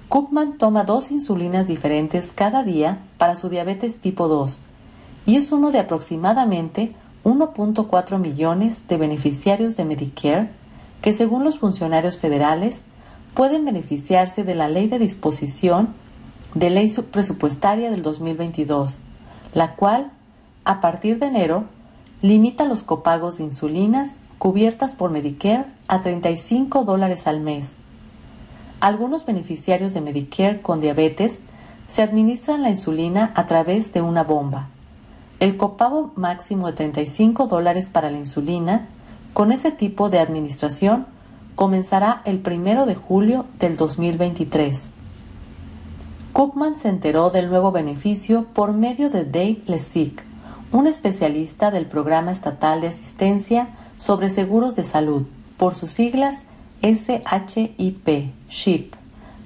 Koopman 0.10 0.58
toma 0.58 0.84
dos 0.84 1.12
insulinas 1.12 1.68
diferentes 1.68 2.32
cada 2.34 2.64
día 2.64 3.00
para 3.18 3.36
su 3.36 3.50
diabetes 3.50 4.00
tipo 4.00 4.28
2 4.28 4.60
y 5.26 5.38
es 5.38 5.52
uno 5.52 5.72
de 5.72 5.80
aproximadamente 5.80 6.94
1.4 7.24 8.20
millones 8.20 8.88
de 8.88 8.98
beneficiarios 8.98 9.76
de 9.76 9.86
Medicare 9.86 10.50
que 11.02 11.14
según 11.14 11.44
los 11.44 11.60
funcionarios 11.60 12.18
federales 12.18 12.86
pueden 13.34 13.66
beneficiarse 13.66 14.44
de 14.44 14.56
la 14.56 14.70
ley 14.70 14.88
de 14.88 15.00
disposición 15.00 15.90
de 16.54 16.70
ley 16.70 16.90
presupuestaria 17.12 17.92
del 17.92 18.02
2022, 18.02 19.02
la 19.54 19.76
cual, 19.76 20.12
a 20.64 20.80
partir 20.80 21.20
de 21.20 21.26
enero, 21.28 21.66
limita 22.22 22.66
los 22.66 22.84
copagos 22.84 23.38
de 23.38 23.44
insulinas 23.44 24.16
cubiertas 24.38 24.94
por 24.94 25.12
Medicare 25.12 25.66
a 25.88 26.02
35 26.02 26.84
dólares 26.84 27.28
al 27.28 27.40
mes. 27.40 27.76
Algunos 28.80 29.26
beneficiarios 29.26 29.94
de 29.94 30.02
Medicare 30.02 30.62
con 30.62 30.82
diabetes 30.82 31.42
se 31.88 32.02
administran 32.02 32.62
la 32.62 32.70
insulina 32.70 33.32
a 33.36 33.46
través 33.46 33.94
de 33.94 34.02
una 34.02 34.24
bomba. 34.24 34.68
El 35.40 35.58
copago 35.58 36.12
máximo 36.16 36.68
de 36.68 36.74
35 36.74 37.48
dólares 37.48 37.90
para 37.90 38.10
la 38.10 38.18
insulina 38.18 38.88
con 39.34 39.52
ese 39.52 39.72
tipo 39.72 40.10
de 40.10 40.20
administración 40.20 41.08
comenzará 41.56 42.22
el 42.26 42.40
primero 42.40 42.86
de 42.86 42.96
julio 42.96 43.46
del 43.60 43.78
2023. 43.78 44.92
Cookman 46.34 46.78
se 46.78 46.90
enteró 46.90 47.30
del 47.30 47.50
nuevo 47.50 47.72
beneficio 47.72 48.46
por 48.54 48.74
medio 48.74 49.10
de 49.10 49.24
Dave 49.24 49.62
Lesick, 49.68 50.24
un 50.72 50.88
especialista 50.88 51.72
del 51.72 51.86
Programa 51.86 52.32
Estatal 52.32 52.82
de 52.82 52.88
Asistencia 52.88 53.70
sobre 53.98 54.30
Seguros 54.30 54.76
de 54.76 54.84
Salud, 54.84 55.24
por 55.58 55.76
sus 55.76 55.92
siglas 55.92 56.44
SHIP, 56.82 58.34
SHIP, 58.50 58.94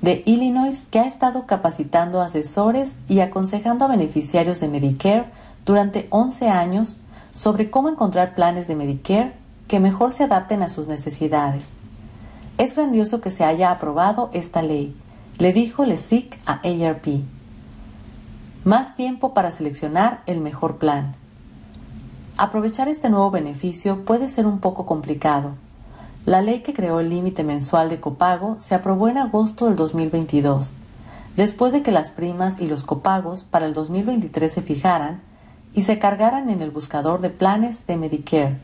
de 0.02 0.24
Illinois, 0.26 0.88
que 0.90 1.00
ha 1.00 1.08
estado 1.08 1.46
capacitando 1.46 2.22
asesores 2.22 2.98
y 3.08 3.20
aconsejando 3.20 3.86
a 3.86 3.90
beneficiarios 3.90 4.60
de 4.60 4.68
Medicare 4.68 5.26
durante 5.66 6.08
11 6.10 6.50
años 6.50 7.00
sobre 7.34 7.70
cómo 7.70 7.90
encontrar 7.90 8.36
planes 8.36 8.68
de 8.68 8.76
Medicare 8.76 9.34
que 9.68 9.80
mejor 9.80 10.12
se 10.12 10.24
adapten 10.24 10.64
a 10.64 10.70
sus 10.70 10.88
necesidades. 10.88 11.74
Es 12.58 12.76
grandioso 12.76 13.22
que 13.22 13.32
se 13.32 13.44
haya 13.44 13.72
aprobado 13.72 14.30
esta 14.34 14.62
ley 14.62 14.96
le 15.40 15.54
dijo 15.54 15.86
Lesic 15.86 16.38
a 16.46 16.60
ARP. 16.66 17.24
Más 18.66 18.98
tiempo 18.98 19.34
para 19.34 19.52
seleccionar 19.52 20.22
el 20.26 20.42
mejor 20.42 20.78
plan. 20.78 21.16
Aprovechar 22.42 22.88
este 22.88 23.10
nuevo 23.10 23.32
beneficio 23.32 24.06
puede 24.06 24.30
ser 24.30 24.48
un 24.48 24.60
poco 24.60 24.86
complicado. 24.86 25.56
La 26.26 26.42
ley 26.42 26.62
que 26.62 26.72
creó 26.72 27.02
el 27.02 27.10
límite 27.10 27.44
mensual 27.44 27.90
de 27.90 28.00
copago 28.00 28.56
se 28.62 28.76
aprobó 28.76 29.10
en 29.10 29.18
agosto 29.18 29.66
del 29.66 29.76
2022, 29.76 30.74
después 31.36 31.74
de 31.74 31.82
que 31.82 31.92
las 31.92 32.12
primas 32.12 32.62
y 32.62 32.68
los 32.68 32.84
copagos 32.84 33.44
para 33.44 33.66
el 33.66 33.74
2023 33.74 34.54
se 34.54 34.62
fijaran 34.62 35.20
y 35.74 35.82
se 35.82 36.00
cargaran 36.00 36.50
en 36.50 36.62
el 36.62 36.72
buscador 36.72 37.20
de 37.20 37.30
planes 37.30 37.86
de 37.88 37.98
Medicare, 37.98 38.58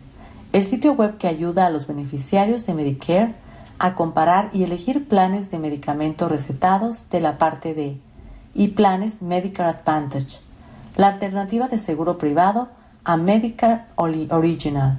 el 0.54 0.64
sitio 0.64 0.94
web 0.94 1.18
que 1.18 1.28
ayuda 1.28 1.66
a 1.66 1.70
los 1.70 1.86
beneficiarios 1.86 2.66
de 2.66 2.76
Medicare 2.76 3.36
a 3.78 3.94
comparar 3.94 4.52
y 4.54 4.64
elegir 4.64 5.06
planes 5.06 5.52
de 5.52 5.60
medicamentos 5.60 6.32
recetados 6.32 7.10
de 7.10 7.20
la 7.20 7.38
parte 7.38 7.74
D 7.74 7.98
y 8.54 8.70
planes 8.70 9.22
Medicare 9.22 9.72
Advantage, 9.72 10.40
la 10.96 11.08
alternativa 11.08 11.68
de 11.68 11.78
seguro 11.78 12.18
privado 12.18 12.70
a 13.06 13.18
Medicare 13.18 13.84
Original. 13.96 14.98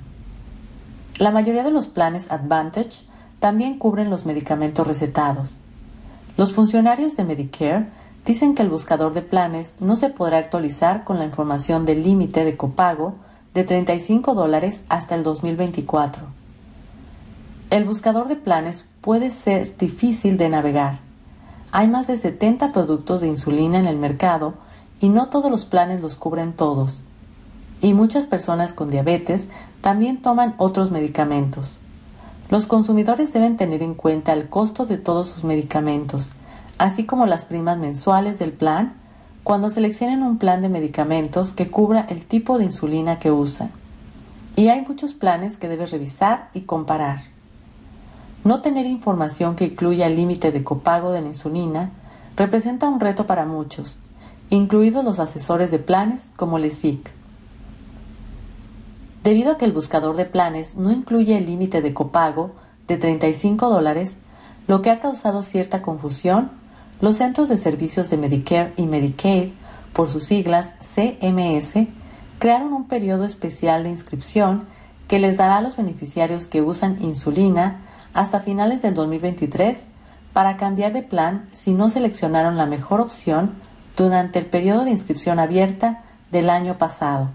La 1.18 1.32
mayoría 1.32 1.64
de 1.64 1.72
los 1.72 1.88
planes 1.88 2.30
Advantage 2.30 3.02
también 3.40 3.78
cubren 3.78 4.10
los 4.10 4.26
medicamentos 4.26 4.86
recetados. 4.86 5.58
Los 6.36 6.52
funcionarios 6.52 7.16
de 7.16 7.25
Medicare 7.25 7.88
dicen 8.25 8.54
que 8.54 8.62
el 8.62 8.70
buscador 8.70 9.12
de 9.12 9.22
planes 9.22 9.75
no 9.80 9.96
se 9.96 10.08
podrá 10.08 10.38
actualizar 10.38 11.02
con 11.02 11.18
la 11.18 11.25
información 11.25 11.84
del 11.84 12.04
límite 12.04 12.44
de 12.44 12.56
copago 12.56 13.16
de 13.54 13.64
35 13.64 14.34
dólares 14.34 14.84
hasta 14.88 15.16
el 15.16 15.25
2024. 15.25 16.22
El 17.70 17.84
buscador 17.84 18.28
de 18.28 18.36
planes 18.36 18.88
puede 19.00 19.32
ser 19.32 19.76
difícil 19.76 20.36
de 20.36 20.48
navegar. 20.48 21.00
Hay 21.72 21.88
más 21.88 22.06
de 22.06 22.16
70 22.16 22.72
productos 22.72 23.20
de 23.20 23.26
insulina 23.26 23.80
en 23.80 23.86
el 23.86 23.96
mercado 23.96 24.54
y 25.00 25.08
no 25.08 25.28
todos 25.28 25.50
los 25.50 25.64
planes 25.64 26.00
los 26.02 26.14
cubren 26.14 26.52
todos. 26.52 27.02
Y 27.80 27.95
muchas 27.95 28.26
personas 28.26 28.73
con 28.73 28.90
diabetes 28.90 29.49
también 29.80 30.23
toman 30.23 30.54
otros 30.59 30.90
medicamentos. 30.90 31.78
Los 32.49 32.66
consumidores 32.66 33.33
deben 33.33 33.56
tener 33.56 33.83
en 33.83 33.95
cuenta 33.95 34.33
el 34.33 34.49
costo 34.49 34.87
de 34.87 34.99
todos 34.99 35.28
sus 35.28 35.45
medicamentos, 35.45 36.30
así 36.78 37.04
como 37.04 37.26
las 37.26 37.45
primas 37.45 37.78
mensuales 37.78 38.38
del 38.38 38.52
plan, 38.52 38.95
cuando 39.42 39.71
seleccionen 39.71 40.23
un 40.23 40.38
plan 40.38 40.62
de 40.62 40.68
medicamentos 40.68 41.52
que 41.52 41.68
cubra 41.68 42.06
el 42.09 42.25
tipo 42.25 42.59
de 42.59 42.64
insulina 42.64 43.18
que 43.18 43.30
usan. 43.30 43.71
Y 44.56 44.68
hay 44.68 44.83
muchos 44.83 45.14
planes 45.14 45.56
que 45.56 45.68
debes 45.68 45.90
revisar 45.90 46.50
y 46.54 46.62
comparar. 46.62 47.23
No 48.42 48.61
tener 48.61 48.87
información 48.87 49.56
que 49.56 49.66
incluya 49.66 50.06
el 50.06 50.16
límite 50.16 50.52
de 50.52 50.64
copago 50.64 51.12
de 51.12 51.21
la 51.21 51.28
insulina 51.28 51.90
representa 52.37 52.88
un 52.88 53.00
reto 53.00 53.26
para 53.26 53.45
muchos, 53.45 53.99
incluidos 54.50 55.04
los 55.04 55.18
asesores 55.18 55.71
de 55.71 55.78
planes 55.78 56.33
como 56.37 56.59
LESIC. 56.59 57.11
Debido 59.26 59.50
a 59.50 59.59
que 59.59 59.64
el 59.64 59.73
buscador 59.73 60.14
de 60.14 60.25
planes 60.25 60.76
no 60.76 60.92
incluye 60.92 61.37
el 61.37 61.47
límite 61.47 61.83
de 61.83 61.92
copago 61.92 62.52
de 62.87 62.97
35 62.97 63.68
dólares, 63.68 64.18
lo 64.68 64.83
que 64.83 64.90
ha 64.90 65.00
causado 65.00 65.42
cierta 65.42 65.83
confusión, 65.83 66.52
los 67.00 67.16
Centros 67.16 67.49
de 67.49 67.56
Servicios 67.56 68.09
de 68.09 68.18
Medicare 68.18 68.73
y 68.76 68.87
Medicaid, 68.87 69.49
por 69.92 70.09
sus 70.09 70.26
siglas 70.26 70.75
CMS, 70.80 71.88
crearon 72.38 72.73
un 72.73 72.87
periodo 72.87 73.25
especial 73.25 73.83
de 73.83 73.90
inscripción 73.90 74.68
que 75.09 75.18
les 75.18 75.37
dará 75.37 75.56
a 75.56 75.61
los 75.61 75.76
beneficiarios 75.76 76.47
que 76.47 76.62
usan 76.62 77.02
insulina 77.02 77.80
hasta 78.14 78.38
finales 78.38 78.80
del 78.80 78.95
2023 78.95 79.88
para 80.35 80.56
cambiar 80.56 80.92
de 80.92 81.02
plan 81.02 81.49
si 81.50 81.73
no 81.73 81.90
seleccionaron 81.90 82.56
la 82.56 82.66
mejor 82.66 83.00
opción 83.00 83.54
durante 83.97 84.38
el 84.38 84.47
periodo 84.47 84.85
de 84.85 84.92
inscripción 84.92 85.40
abierta 85.40 86.04
del 86.30 86.49
año 86.49 86.78
pasado. 86.78 87.30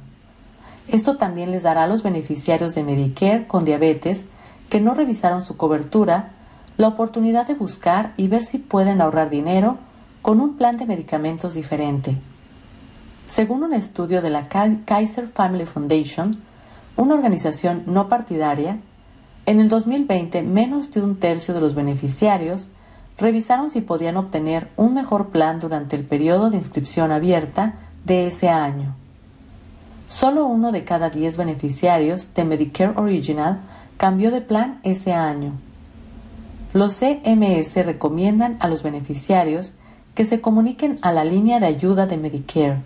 Esto 0.92 1.16
también 1.16 1.52
les 1.52 1.64
dará 1.64 1.84
a 1.84 1.88
los 1.88 2.04
beneficiarios 2.04 2.76
de 2.76 2.84
Medicare 2.84 3.48
con 3.48 3.64
diabetes 3.64 4.26
que 4.70 4.82
no 4.82 4.94
revisaron 4.94 5.42
su 5.42 5.56
cobertura 5.56 6.32
la 6.76 6.90
oportunidad 6.90 7.48
de 7.48 7.56
buscar 7.56 8.14
y 8.18 8.28
ver 8.28 8.44
si 8.44 8.58
pueden 8.58 9.00
ahorrar 9.00 9.30
dinero 9.30 9.78
con 10.22 10.42
un 10.42 10.58
plan 10.58 10.76
de 10.76 10.86
medicamentos 10.86 11.54
diferente. 11.54 12.18
Según 13.26 13.64
un 13.64 13.74
estudio 13.74 14.22
de 14.22 14.32
la 14.32 14.50
Kaiser 14.50 15.30
Family 15.30 15.66
Foundation, 15.66 16.42
una 16.98 17.16
organización 17.16 17.84
no 17.86 18.10
partidaria, 18.10 18.80
en 19.46 19.62
el 19.62 19.70
2020 19.70 20.42
menos 20.42 20.92
de 20.92 21.02
un 21.02 21.16
tercio 21.18 21.54
de 21.54 21.62
los 21.62 21.74
beneficiarios 21.74 22.68
revisaron 23.18 23.70
si 23.70 23.80
podían 23.80 24.18
obtener 24.18 24.70
un 24.76 24.94
mejor 24.94 25.30
plan 25.30 25.60
durante 25.60 25.96
el 25.96 26.04
periodo 26.04 26.50
de 26.50 26.58
inscripción 26.58 27.12
abierta 27.12 27.76
de 28.04 28.28
ese 28.28 28.50
año. 28.50 29.01
Solo 30.12 30.46
uno 30.46 30.72
de 30.74 30.84
cada 30.84 31.10
diez 31.10 31.38
beneficiarios 31.38 32.34
de 32.34 32.44
Medicare 32.44 33.00
Original 33.00 33.62
cambió 33.96 34.30
de 34.30 34.42
plan 34.42 34.82
ese 34.84 35.14
año. 35.14 35.54
Los 36.74 37.00
CMS 37.00 37.86
recomiendan 37.86 38.58
a 38.60 38.68
los 38.68 38.84
beneficiarios 38.84 39.74
que 40.14 40.26
se 40.26 40.42
comuniquen 40.42 41.00
a 41.02 41.14
la 41.14 41.24
línea 41.24 41.62
de 41.62 41.68
ayuda 41.68 42.08
de 42.08 42.18
Medicare 42.18 42.82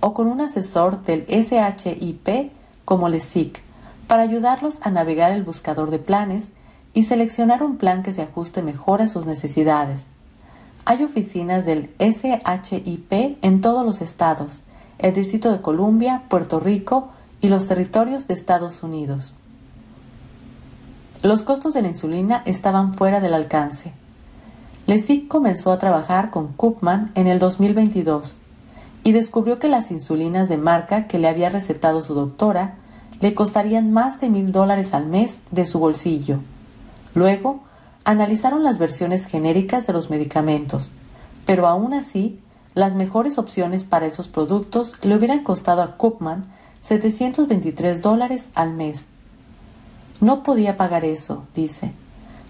o 0.00 0.12
con 0.12 0.26
un 0.26 0.42
asesor 0.42 1.02
del 1.04 1.24
SHIP 1.28 2.52
como 2.84 3.08
LESIC 3.08 3.62
para 4.06 4.24
ayudarlos 4.24 4.80
a 4.82 4.90
navegar 4.90 5.32
el 5.32 5.44
buscador 5.44 5.90
de 5.90 5.98
planes 5.98 6.52
y 6.92 7.04
seleccionar 7.04 7.62
un 7.62 7.78
plan 7.78 8.02
que 8.02 8.12
se 8.12 8.20
ajuste 8.20 8.60
mejor 8.60 9.00
a 9.00 9.08
sus 9.08 9.24
necesidades. 9.24 10.10
Hay 10.88 11.02
oficinas 11.02 11.66
del 11.66 11.90
SHIP 11.98 13.12
en 13.42 13.60
todos 13.60 13.84
los 13.84 14.00
estados, 14.02 14.62
el 14.98 15.14
Distrito 15.14 15.50
de 15.50 15.60
Columbia, 15.60 16.22
Puerto 16.28 16.60
Rico 16.60 17.08
y 17.40 17.48
los 17.48 17.66
territorios 17.66 18.28
de 18.28 18.34
Estados 18.34 18.84
Unidos. 18.84 19.32
Los 21.24 21.42
costos 21.42 21.74
de 21.74 21.82
la 21.82 21.88
insulina 21.88 22.42
estaban 22.46 22.94
fuera 22.94 23.18
del 23.18 23.34
alcance. 23.34 23.94
Lesic 24.86 25.26
comenzó 25.26 25.72
a 25.72 25.80
trabajar 25.80 26.30
con 26.30 26.52
Koopman 26.52 27.10
en 27.16 27.26
el 27.26 27.40
2022 27.40 28.40
y 29.02 29.10
descubrió 29.10 29.58
que 29.58 29.66
las 29.66 29.90
insulinas 29.90 30.48
de 30.48 30.56
marca 30.56 31.08
que 31.08 31.18
le 31.18 31.26
había 31.26 31.50
recetado 31.50 32.04
su 32.04 32.14
doctora 32.14 32.76
le 33.20 33.34
costarían 33.34 33.92
más 33.92 34.20
de 34.20 34.28
mil 34.28 34.52
dólares 34.52 34.94
al 34.94 35.06
mes 35.06 35.40
de 35.50 35.66
su 35.66 35.80
bolsillo. 35.80 36.38
Luego, 37.12 37.64
analizaron 38.06 38.62
las 38.62 38.78
versiones 38.78 39.26
genéricas 39.26 39.84
de 39.88 39.92
los 39.92 40.10
medicamentos, 40.10 40.92
pero 41.44 41.66
aún 41.66 41.92
así, 41.92 42.38
las 42.72 42.94
mejores 42.94 43.36
opciones 43.36 43.82
para 43.82 44.06
esos 44.06 44.28
productos 44.28 44.94
le 45.02 45.16
hubieran 45.16 45.42
costado 45.42 45.82
a 45.82 45.96
Koopman 45.96 46.44
723 46.82 48.02
dólares 48.02 48.50
al 48.54 48.74
mes. 48.74 49.06
No 50.20 50.44
podía 50.44 50.76
pagar 50.76 51.04
eso, 51.04 51.46
dice. 51.52 51.92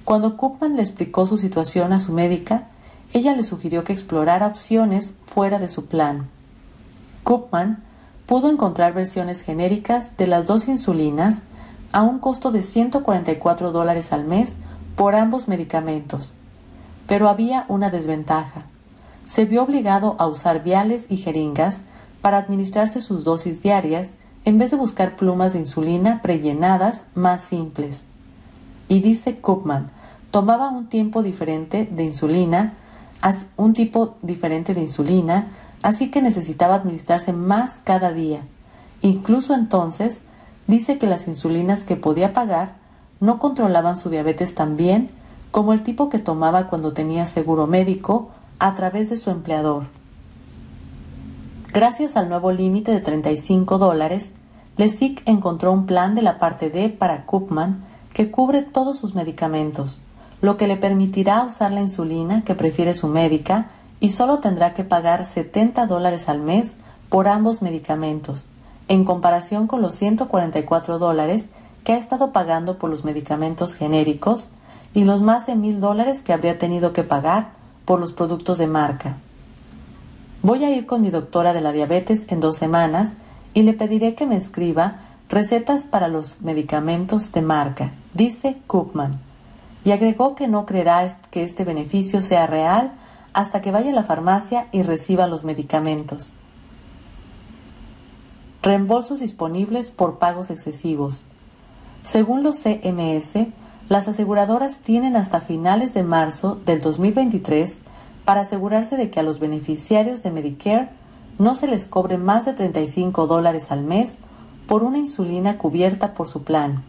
Cuando 0.05 0.37
Koopman 0.37 0.77
le 0.77 0.83
explicó 0.83 1.27
su 1.27 1.39
situación 1.39 1.95
a 1.95 2.01
su 2.01 2.13
médica, 2.13 2.69
ella 3.15 3.35
le 3.35 3.43
sugirió 3.43 3.83
que 3.83 3.95
explorara 3.95 4.49
opciones 4.49 5.15
fuera 5.25 5.59
de 5.59 5.71
su 5.71 5.87
plan. 5.87 6.29
Koopman 7.23 7.83
pudo 8.27 8.51
encontrar 8.51 8.93
versiones 8.93 9.41
genéricas 9.41 10.19
de 10.19 10.27
las 10.27 10.45
dos 10.45 10.69
insulinas 10.69 11.45
a 11.93 12.03
un 12.03 12.19
costo 12.19 12.51
de 12.51 12.61
144 12.61 13.73
dólares 13.73 14.13
al 14.13 14.27
mes 14.27 14.57
por 14.97 15.15
ambos 15.15 15.47
medicamentos. 15.47 16.33
Pero 17.07 17.29
había 17.29 17.67
una 17.69 17.91
desventaja. 17.91 18.63
Se 19.29 19.45
vio 19.45 19.63
obligado 19.63 20.17
a 20.19 20.27
usar 20.27 20.65
viales 20.65 21.07
y 21.11 21.19
jeringas 21.19 21.83
para 22.23 22.39
administrarse 22.39 23.01
sus 23.01 23.23
dosis 23.23 23.63
diarias 23.63 24.13
en 24.45 24.59
vez 24.59 24.71
de 24.71 24.77
buscar 24.77 25.17
plumas 25.17 25.53
de 25.53 25.61
insulina 25.61 26.23
prellenadas 26.23 27.05
más 27.15 27.43
simples. 27.43 28.05
Y 28.89 29.01
dice 29.01 29.41
Koopman, 29.41 29.91
tomaba 30.31 30.71
un 30.71 30.89
tiempo 30.89 31.23
diferente 31.23 31.89
de 31.91 32.05
insulina, 32.05 32.75
un 33.57 33.73
tipo 33.73 34.17
diferente 34.23 34.75
de 34.75 34.83
insulina, 34.83 35.49
así 35.83 36.11
que 36.11 36.23
necesitaba 36.23 36.77
administrarse 36.77 37.33
más 37.33 37.81
cada 37.85 38.13
día. 38.13 38.43
Incluso 39.03 39.55
entonces, 39.55 40.23
dice 40.67 40.99
que 40.99 41.07
las 41.07 41.27
insulinas 41.27 41.85
que 41.85 41.97
podía 41.97 42.33
pagar 42.33 42.86
no 43.21 43.39
controlaban 43.39 43.97
su 43.97 44.11
diabetes 44.11 44.55
tan 44.55 44.77
bien 44.77 45.11
como 45.51 45.73
el 45.73 45.83
tipo 45.83 46.11
que 46.11 46.19
tomaba 46.19 46.69
cuando 46.69 46.93
tenía 46.93 47.27
seguro 47.27 47.67
médico 47.67 48.31
a 48.59 48.75
través 48.75 49.11
de 49.11 49.17
su 49.17 49.31
empleador. 49.31 49.85
Gracias 51.73 52.17
al 52.17 52.29
nuevo 52.29 52.53
límite 52.53 52.91
de 52.91 53.01
35 53.01 53.79
dólares, 53.79 54.35
Lesic 54.77 55.23
encontró 55.27 55.73
un 55.73 55.87
plan 55.87 56.15
de 56.15 56.23
la 56.23 56.39
parte 56.39 56.71
D 56.71 56.89
para 56.91 57.25
Koopman 57.25 57.85
que 58.13 58.31
cubre 58.31 58.63
todos 58.63 58.99
sus 58.99 59.15
medicamentos, 59.15 60.01
lo 60.41 60.57
que 60.57 60.67
le 60.67 60.77
permitirá 60.77 61.43
usar 61.45 61.71
la 61.71 61.81
insulina 61.81 62.45
que 62.45 62.55
prefiere 62.55 62.95
su 62.95 63.09
médica 63.09 63.71
y 64.01 64.11
solo 64.11 64.39
tendrá 64.39 64.75
que 64.75 64.85
pagar 64.85 65.25
70 65.25 65.87
dólares 65.87 66.29
al 66.29 66.41
mes 66.41 66.77
por 67.09 67.29
ambos 67.29 67.63
medicamentos, 67.63 68.45
en 68.89 69.05
comparación 69.05 69.67
con 69.67 69.83
los 69.83 69.95
144 69.95 70.99
dólares 70.99 71.51
que 71.87 71.93
ha 71.93 71.99
estado 71.99 72.33
pagando 72.33 72.79
por 72.79 72.91
los 72.91 73.05
medicamentos 73.05 73.77
genéricos 73.77 74.49
y 74.93 75.05
los 75.05 75.23
más 75.23 75.47
de 75.47 75.55
mil 75.55 75.79
dólares 75.79 76.21
que 76.21 76.33
habría 76.33 76.59
tenido 76.59 76.93
que 76.93 77.05
pagar 77.05 77.53
por 77.85 78.01
los 78.01 78.11
productos 78.11 78.59
de 78.59 78.67
marca. 78.67 79.19
Voy 80.43 80.65
a 80.65 80.71
ir 80.77 80.85
con 80.87 81.01
mi 81.01 81.11
doctora 81.11 81.53
de 81.53 81.61
la 81.61 81.71
diabetes 81.71 82.27
en 82.27 82.41
dos 82.41 82.57
semanas 82.57 83.19
y 83.55 83.63
le 83.63 83.73
pediré 83.73 84.17
que 84.17 84.27
me 84.27 84.37
escriba 84.37 84.99
recetas 85.29 85.85
para 85.85 86.09
los 86.09 86.41
medicamentos 86.41 87.31
de 87.31 87.43
marca, 87.43 87.93
dice 88.15 88.59
Koopman, 88.67 89.21
y 89.85 89.93
agregó 89.93 90.35
que 90.35 90.49
no 90.49 90.67
creerá 90.67 91.07
que 91.31 91.45
este 91.45 91.63
beneficio 91.65 92.21
sea 92.21 92.49
real 92.49 92.95
hasta 93.33 93.61
que 93.61 93.71
vaya 93.71 93.93
a 93.93 93.95
la 93.95 94.03
farmacia 94.03 94.67
y 94.73 94.83
reciba 94.83 95.29
los 95.29 95.45
medicamentos. 95.45 96.33
Reembolsos 98.61 99.21
disponibles 99.21 99.93
por 99.93 100.19
pagos 100.19 100.51
excesivos. 100.51 101.25
Según 102.07 102.45
los 102.45 102.61
CMS, 102.61 103.49
las 103.89 104.07
aseguradoras 104.07 104.79
tienen 104.79 105.17
hasta 105.17 105.41
finales 105.41 105.93
de 105.93 106.05
marzo 106.05 106.57
del 106.65 106.81
2023 106.81 107.81
para 108.25 108.43
asegurarse 108.43 108.97
de 108.97 109.11
que 109.11 109.19
a 109.19 109.25
los 109.25 109.41
beneficiarios 109.41 110.23
de 110.23 110.31
Medicare 110.31 110.89
no 111.41 111.57
se 111.57 111.67
les 111.67 111.89
cobre 111.89 112.17
más 112.17 112.45
de 112.45 112.53
35 112.53 113.27
dólares 113.27 113.73
al 113.73 113.83
mes 113.83 114.19
por 114.69 114.85
una 114.85 114.99
insulina 114.99 115.59
cubierta 115.59 116.15
por 116.15 116.29
su 116.29 116.45
plan. 116.45 116.85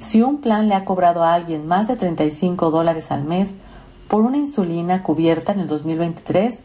Si 0.00 0.22
un 0.22 0.40
plan 0.40 0.68
le 0.68 0.74
ha 0.74 0.84
cobrado 0.84 1.22
a 1.22 1.32
alguien 1.32 1.64
más 1.68 1.86
de 1.86 1.94
35 1.94 2.72
dólares 2.72 3.12
al 3.12 3.22
mes 3.22 3.54
por 4.08 4.22
una 4.22 4.38
insulina 4.38 5.04
cubierta 5.04 5.52
en 5.52 5.60
el 5.60 5.68
2023, 5.68 6.64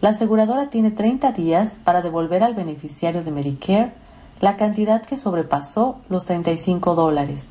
la 0.00 0.08
aseguradora 0.08 0.70
tiene 0.70 0.90
30 0.90 1.32
días 1.32 1.76
para 1.76 2.00
devolver 2.00 2.42
al 2.42 2.54
beneficiario 2.54 3.22
de 3.22 3.30
Medicare 3.30 4.03
la 4.40 4.56
cantidad 4.56 5.04
que 5.04 5.16
sobrepasó 5.16 5.98
los 6.08 6.24
35 6.24 6.94
dólares. 6.94 7.50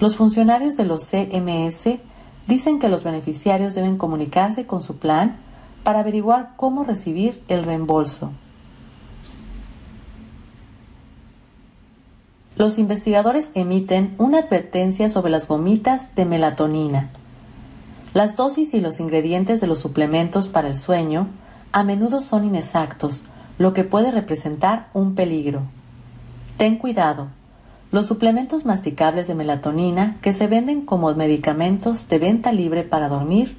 Los 0.00 0.16
funcionarios 0.16 0.76
de 0.76 0.84
los 0.84 1.06
CMS 1.06 1.98
dicen 2.46 2.78
que 2.78 2.88
los 2.88 3.02
beneficiarios 3.02 3.74
deben 3.74 3.96
comunicarse 3.96 4.66
con 4.66 4.82
su 4.82 4.96
plan 4.96 5.38
para 5.82 6.00
averiguar 6.00 6.52
cómo 6.56 6.84
recibir 6.84 7.42
el 7.48 7.64
reembolso. 7.64 8.32
Los 12.56 12.78
investigadores 12.78 13.52
emiten 13.54 14.14
una 14.18 14.38
advertencia 14.38 15.08
sobre 15.08 15.30
las 15.30 15.46
gomitas 15.46 16.14
de 16.14 16.24
melatonina. 16.24 17.10
Las 18.14 18.34
dosis 18.34 18.72
y 18.72 18.80
los 18.80 18.98
ingredientes 18.98 19.60
de 19.60 19.66
los 19.66 19.78
suplementos 19.78 20.48
para 20.48 20.68
el 20.68 20.76
sueño 20.76 21.28
a 21.72 21.84
menudo 21.84 22.22
son 22.22 22.44
inexactos, 22.44 23.24
lo 23.58 23.74
que 23.74 23.84
puede 23.84 24.10
representar 24.10 24.88
un 24.94 25.14
peligro. 25.14 25.62
Ten 26.56 26.78
cuidado. 26.78 27.28
Los 27.92 28.06
suplementos 28.06 28.64
masticables 28.64 29.26
de 29.26 29.34
melatonina 29.34 30.16
que 30.22 30.32
se 30.32 30.46
venden 30.46 30.86
como 30.86 31.14
medicamentos 31.14 32.08
de 32.08 32.18
venta 32.18 32.50
libre 32.50 32.82
para 32.82 33.10
dormir 33.10 33.58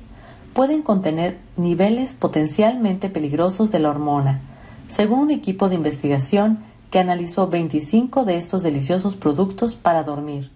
pueden 0.54 0.82
contener 0.82 1.38
niveles 1.58 2.14
potencialmente 2.14 3.10
peligrosos 3.10 3.72
de 3.72 3.78
la 3.78 3.92
hormona, 3.92 4.42
según 4.90 5.20
un 5.20 5.32
equipo 5.32 5.70
de 5.70 5.76
investigación 5.76 6.64
que 6.90 6.98
analizó 6.98 7.50
25 7.50 8.26
de 8.26 8.40
estos 8.40 8.64
deliciosos 8.64 9.16
productos 9.16 9.76
para 9.76 10.02
dormir. 10.02 10.50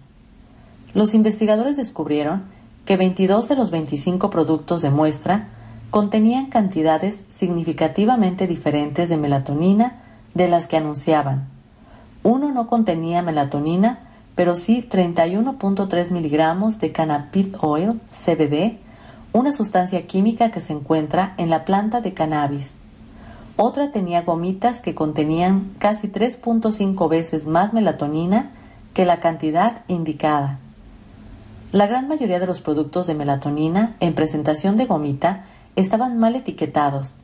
Los 0.94 1.14
investigadores 1.14 1.76
descubrieron 1.76 2.42
que 2.84 2.96
22 2.96 3.48
de 3.48 3.54
los 3.54 3.70
25 3.70 4.30
productos 4.30 4.82
de 4.82 4.90
muestra 4.90 5.48
contenían 5.90 6.46
cantidades 6.46 7.24
significativamente 7.30 8.48
diferentes 8.48 9.08
de 9.08 9.16
melatonina 9.16 10.00
de 10.34 10.48
las 10.48 10.66
que 10.66 10.78
anunciaban. 10.78 11.61
Uno 12.22 12.52
no 12.52 12.66
contenía 12.66 13.22
melatonina, 13.22 14.00
pero 14.34 14.56
sí 14.56 14.86
31.3 14.88 16.10
miligramos 16.10 16.78
de 16.78 16.92
cannabis 16.92 17.48
oil, 17.60 18.00
CBD, 18.10 18.78
una 19.32 19.52
sustancia 19.52 20.06
química 20.06 20.50
que 20.50 20.60
se 20.60 20.72
encuentra 20.72 21.34
en 21.38 21.50
la 21.50 21.64
planta 21.64 22.00
de 22.00 22.14
cannabis. 22.14 22.76
Otra 23.56 23.92
tenía 23.92 24.22
gomitas 24.22 24.80
que 24.80 24.94
contenían 24.94 25.72
casi 25.78 26.08
3.5 26.08 27.08
veces 27.08 27.46
más 27.46 27.72
melatonina 27.72 28.50
que 28.94 29.04
la 29.04 29.20
cantidad 29.20 29.82
indicada. 29.88 30.58
La 31.72 31.86
gran 31.86 32.08
mayoría 32.08 32.38
de 32.38 32.46
los 32.46 32.60
productos 32.60 33.06
de 33.06 33.14
melatonina 33.14 33.96
en 34.00 34.14
presentación 34.14 34.76
de 34.76 34.86
gomita 34.86 35.44
estaban 35.74 36.18
mal 36.18 36.36
etiquetados 36.36 37.14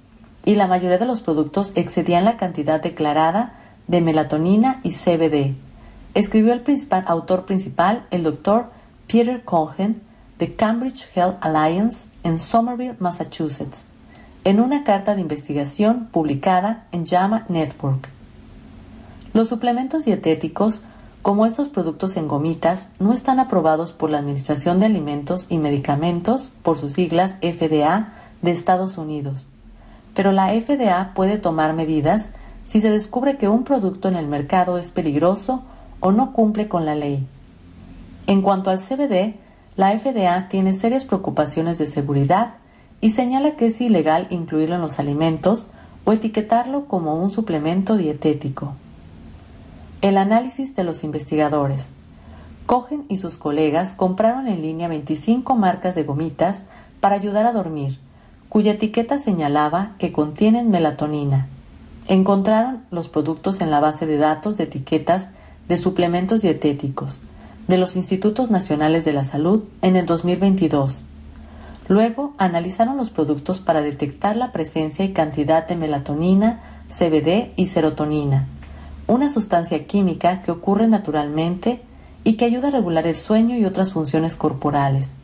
y 0.44 0.54
la 0.54 0.66
mayoría 0.66 0.96
de 0.98 1.04
los 1.04 1.20
productos 1.20 1.72
excedían 1.74 2.24
la 2.24 2.38
cantidad 2.38 2.80
declarada 2.80 3.52
de 3.88 4.00
melatonina 4.00 4.80
y 4.84 4.92
CBD, 4.92 5.54
escribió 6.14 6.52
el 6.52 6.60
principal, 6.60 7.04
autor 7.06 7.44
principal, 7.44 8.06
el 8.10 8.22
doctor 8.22 8.70
Peter 9.06 9.42
Cohen, 9.44 10.02
de 10.38 10.54
Cambridge 10.54 11.08
Health 11.14 11.36
Alliance 11.40 12.08
en 12.22 12.38
Somerville, 12.38 12.96
Massachusetts, 13.00 13.86
en 14.44 14.60
una 14.60 14.84
carta 14.84 15.14
de 15.14 15.20
investigación 15.20 16.08
publicada 16.12 16.86
en 16.92 17.06
JAMA 17.06 17.44
Network. 17.48 18.08
Los 19.32 19.48
suplementos 19.48 20.04
dietéticos 20.04 20.82
como 21.22 21.44
estos 21.44 21.68
productos 21.68 22.16
en 22.16 22.28
gomitas 22.28 22.90
no 23.00 23.12
están 23.12 23.40
aprobados 23.40 23.92
por 23.92 24.10
la 24.10 24.18
Administración 24.18 24.78
de 24.78 24.86
Alimentos 24.86 25.46
y 25.48 25.58
Medicamentos, 25.58 26.52
por 26.62 26.78
sus 26.78 26.92
siglas 26.92 27.36
FDA, 27.42 28.12
de 28.40 28.52
Estados 28.52 28.98
Unidos. 28.98 29.48
Pero 30.14 30.32
la 30.32 30.48
FDA 30.48 31.12
puede 31.14 31.38
tomar 31.38 31.74
medidas 31.74 32.30
si 32.68 32.82
se 32.82 32.90
descubre 32.90 33.38
que 33.38 33.48
un 33.48 33.64
producto 33.64 34.08
en 34.08 34.14
el 34.14 34.28
mercado 34.28 34.76
es 34.76 34.90
peligroso 34.90 35.62
o 36.00 36.12
no 36.12 36.34
cumple 36.34 36.68
con 36.68 36.84
la 36.84 36.94
ley. 36.94 37.26
En 38.26 38.42
cuanto 38.42 38.68
al 38.68 38.78
CBD, 38.78 39.36
la 39.74 39.98
FDA 39.98 40.48
tiene 40.48 40.74
serias 40.74 41.06
preocupaciones 41.06 41.78
de 41.78 41.86
seguridad 41.86 42.56
y 43.00 43.10
señala 43.10 43.56
que 43.56 43.66
es 43.66 43.80
ilegal 43.80 44.26
incluirlo 44.28 44.74
en 44.74 44.82
los 44.82 44.98
alimentos 44.98 45.66
o 46.04 46.12
etiquetarlo 46.12 46.84
como 46.84 47.14
un 47.14 47.30
suplemento 47.30 47.96
dietético. 47.96 48.74
El 50.02 50.18
análisis 50.18 50.76
de 50.76 50.84
los 50.84 51.04
investigadores. 51.04 51.88
Cogen 52.66 53.06
y 53.08 53.16
sus 53.16 53.38
colegas 53.38 53.94
compraron 53.94 54.46
en 54.46 54.60
línea 54.60 54.88
25 54.88 55.56
marcas 55.56 55.94
de 55.94 56.04
gomitas 56.04 56.66
para 57.00 57.14
ayudar 57.14 57.46
a 57.46 57.52
dormir, 57.52 57.98
cuya 58.50 58.72
etiqueta 58.72 59.18
señalaba 59.18 59.94
que 59.98 60.12
contienen 60.12 60.68
melatonina. 60.68 61.48
Encontraron 62.08 62.82
los 62.90 63.08
productos 63.08 63.60
en 63.60 63.70
la 63.70 63.80
base 63.80 64.06
de 64.06 64.16
datos 64.16 64.56
de 64.56 64.64
etiquetas 64.64 65.30
de 65.68 65.76
suplementos 65.76 66.42
dietéticos 66.42 67.20
de 67.68 67.78
los 67.78 67.94
Institutos 67.96 68.50
Nacionales 68.50 69.04
de 69.04 69.12
la 69.12 69.24
Salud 69.24 69.62
en 69.82 69.94
el 69.94 70.06
2022. 70.06 71.04
Luego 71.86 72.34
analizaron 72.38 72.96
los 72.96 73.10
productos 73.10 73.60
para 73.60 73.82
detectar 73.82 74.36
la 74.36 74.50
presencia 74.50 75.04
y 75.04 75.12
cantidad 75.12 75.66
de 75.66 75.76
melatonina, 75.76 76.60
CBD 76.88 77.52
y 77.56 77.66
serotonina 77.66 78.48
una 79.08 79.30
sustancia 79.30 79.86
química 79.86 80.42
que 80.42 80.52
ocurre 80.52 80.86
naturalmente 80.86 81.80
y 82.24 82.34
que 82.34 82.44
ayuda 82.44 82.68
a 82.68 82.72
regular 82.72 83.06
el 83.06 83.16
sueño 83.16 83.56
y 83.56 83.64
otras 83.64 83.92
funciones 83.92 84.36
corporales. 84.36 85.14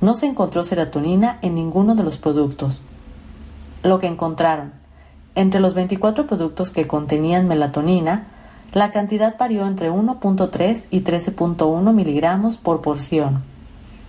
No 0.00 0.14
se 0.14 0.26
encontró 0.26 0.64
serotonina 0.64 1.38
en 1.42 1.56
ninguno 1.56 1.96
de 1.96 2.04
los 2.04 2.16
productos. 2.16 2.80
Lo 3.82 3.98
que 3.98 4.06
encontraron, 4.06 4.72
entre 5.34 5.60
los 5.60 5.74
24 5.74 6.26
productos 6.26 6.70
que 6.70 6.86
contenían 6.86 7.48
melatonina, 7.48 8.26
la 8.72 8.90
cantidad 8.90 9.36
varió 9.38 9.66
entre 9.66 9.90
1.3 9.90 10.86
y 10.90 11.02
13.1 11.02 11.92
miligramos 11.92 12.56
por 12.56 12.80
porción, 12.82 13.42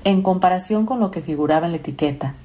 en 0.03 0.21
comparación 0.21 0.85
con 0.85 0.99
lo 0.99 1.11
que 1.11 1.21
figuraba 1.21 1.67
en 1.67 1.73
la 1.73 1.77
etiqueta. 1.77 2.35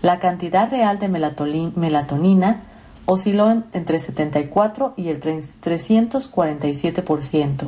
La 0.00 0.18
cantidad 0.18 0.70
real 0.70 0.98
de 0.98 1.08
melatonina 1.08 2.62
osciló 3.04 3.62
entre 3.72 3.98
74 3.98 4.94
y 4.96 5.08
el 5.08 5.20
347%. 5.20 7.66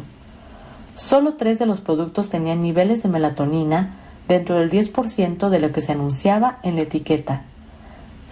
Solo 0.95 1.35
tres 1.35 1.59
de 1.59 1.67
los 1.67 1.81
productos 1.81 2.29
tenían 2.29 2.61
niveles 2.61 3.03
de 3.03 3.09
melatonina 3.09 3.97
dentro 4.29 4.55
del 4.57 4.71
10% 4.71 5.49
de 5.49 5.61
lo 5.61 5.73
que 5.73 5.83
se 5.83 5.91
anunciaba 5.93 6.59
en 6.63 6.77
la 6.77 6.83
etiqueta. 6.83 7.43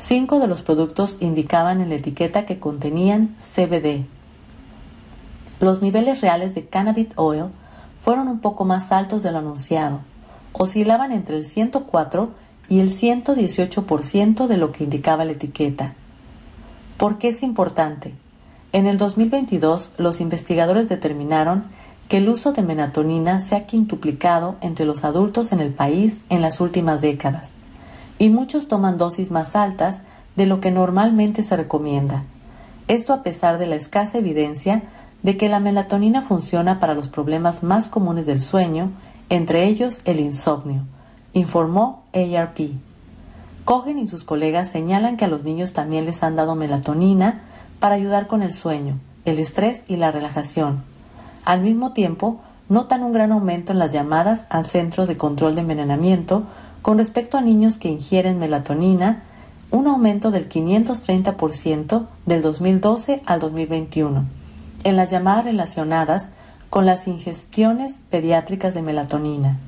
Cinco 0.00 0.38
de 0.38 0.46
los 0.46 0.62
productos 0.62 1.16
indicaban 1.18 1.80
en 1.80 1.88
la 1.88 1.96
etiqueta 1.96 2.46
que 2.46 2.60
contenían 2.60 3.34
CBD. 3.40 4.06
Los 5.58 5.82
niveles 5.82 6.20
reales 6.20 6.54
de 6.54 6.64
cannabis 6.66 7.08
oil 7.16 7.46
fueron 7.98 8.28
un 8.28 8.38
poco 8.38 8.64
más 8.64 8.92
altos 8.92 9.24
de 9.24 9.32
lo 9.32 9.38
anunciado. 9.38 9.98
Oscilaban 10.52 11.10
entre 11.10 11.36
el 11.36 11.44
104 11.44 12.30
y 12.68 12.78
el 12.78 12.96
118% 12.96 14.46
de 14.46 14.56
lo 14.56 14.70
que 14.70 14.84
indicaba 14.84 15.24
la 15.24 15.32
etiqueta. 15.32 15.94
¿Por 16.96 17.18
qué 17.18 17.30
es 17.30 17.42
importante? 17.42 18.14
En 18.72 18.86
el 18.86 18.98
2022, 18.98 19.90
los 19.96 20.20
investigadores 20.20 20.88
determinaron 20.88 21.64
que 22.06 22.18
el 22.18 22.28
uso 22.28 22.52
de 22.52 22.62
melatonina 22.62 23.40
se 23.40 23.56
ha 23.56 23.66
quintuplicado 23.66 24.58
entre 24.60 24.86
los 24.86 25.02
adultos 25.02 25.50
en 25.50 25.58
el 25.58 25.74
país 25.74 26.22
en 26.28 26.40
las 26.40 26.60
últimas 26.60 27.00
décadas, 27.00 27.50
y 28.18 28.30
muchos 28.30 28.68
toman 28.68 28.98
dosis 28.98 29.30
más 29.30 29.56
altas 29.56 30.02
de 30.36 30.46
lo 30.46 30.60
que 30.60 30.70
normalmente 30.70 31.42
se 31.42 31.56
recomienda. 31.56 32.24
Esto 32.88 33.12
a 33.12 33.22
pesar 33.22 33.58
de 33.58 33.66
la 33.66 33.76
escasa 33.76 34.18
evidencia 34.18 34.82
de 35.22 35.36
que 35.36 35.48
la 35.48 35.60
melatonina 35.60 36.22
funciona 36.22 36.80
para 36.80 36.94
los 36.94 37.08
problemas 37.08 37.62
más 37.62 37.88
comunes 37.88 38.26
del 38.26 38.40
sueño, 38.40 38.90
entre 39.30 39.64
ellos 39.64 40.00
el 40.04 40.20
insomnio, 40.20 40.82
informó 41.32 42.04
ARP. 42.14 42.72
Cogen 43.64 43.98
y 43.98 44.06
sus 44.06 44.24
colegas 44.24 44.68
señalan 44.68 45.16
que 45.16 45.26
a 45.26 45.28
los 45.28 45.44
niños 45.44 45.72
también 45.72 46.06
les 46.06 46.22
han 46.22 46.36
dado 46.36 46.54
melatonina 46.54 47.42
para 47.80 47.96
ayudar 47.96 48.26
con 48.26 48.42
el 48.42 48.52
sueño, 48.52 48.98
el 49.24 49.38
estrés 49.38 49.84
y 49.88 49.96
la 49.96 50.10
relajación. 50.10 50.82
Al 51.44 51.60
mismo 51.60 51.92
tiempo, 51.92 52.40
notan 52.68 53.02
un 53.02 53.12
gran 53.12 53.32
aumento 53.32 53.72
en 53.72 53.78
las 53.78 53.92
llamadas 53.92 54.46
al 54.48 54.64
centro 54.64 55.06
de 55.06 55.16
control 55.16 55.54
de 55.54 55.62
envenenamiento 55.62 56.44
con 56.82 56.98
respecto 56.98 57.36
a 57.36 57.40
niños 57.40 57.78
que 57.78 57.88
ingieren 57.88 58.38
melatonina, 58.38 59.22
un 59.70 59.86
aumento 59.86 60.30
del 60.30 60.48
530% 60.48 62.06
del 62.26 62.42
2012 62.42 63.22
al 63.26 63.40
2021, 63.40 64.24
en 64.84 64.96
las 64.96 65.10
llamadas 65.10 65.44
relacionadas 65.44 66.30
con 66.70 66.86
las 66.86 67.06
ingestiones 67.06 68.04
pediátricas 68.10 68.74
de 68.74 68.82
melatonina. 68.82 69.58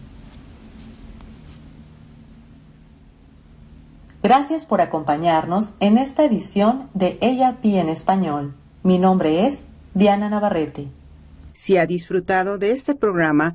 Gracias 4.23 4.67
por 4.67 4.83
acompañarnos 4.83 5.73
en 5.81 5.97
esta 5.97 6.25
edición 6.25 6.89
de 6.93 7.19
ARP 7.23 7.65
en 7.65 7.89
español. 7.89 8.55
Mi 8.83 8.99
nombre 8.99 9.47
es 9.47 9.65
Diana 9.95 10.29
Navarrete. 10.29 10.89
Si 11.55 11.79
ha 11.79 11.87
disfrutado 11.87 12.59
de 12.59 12.73
este 12.73 12.95
programa, 12.95 13.55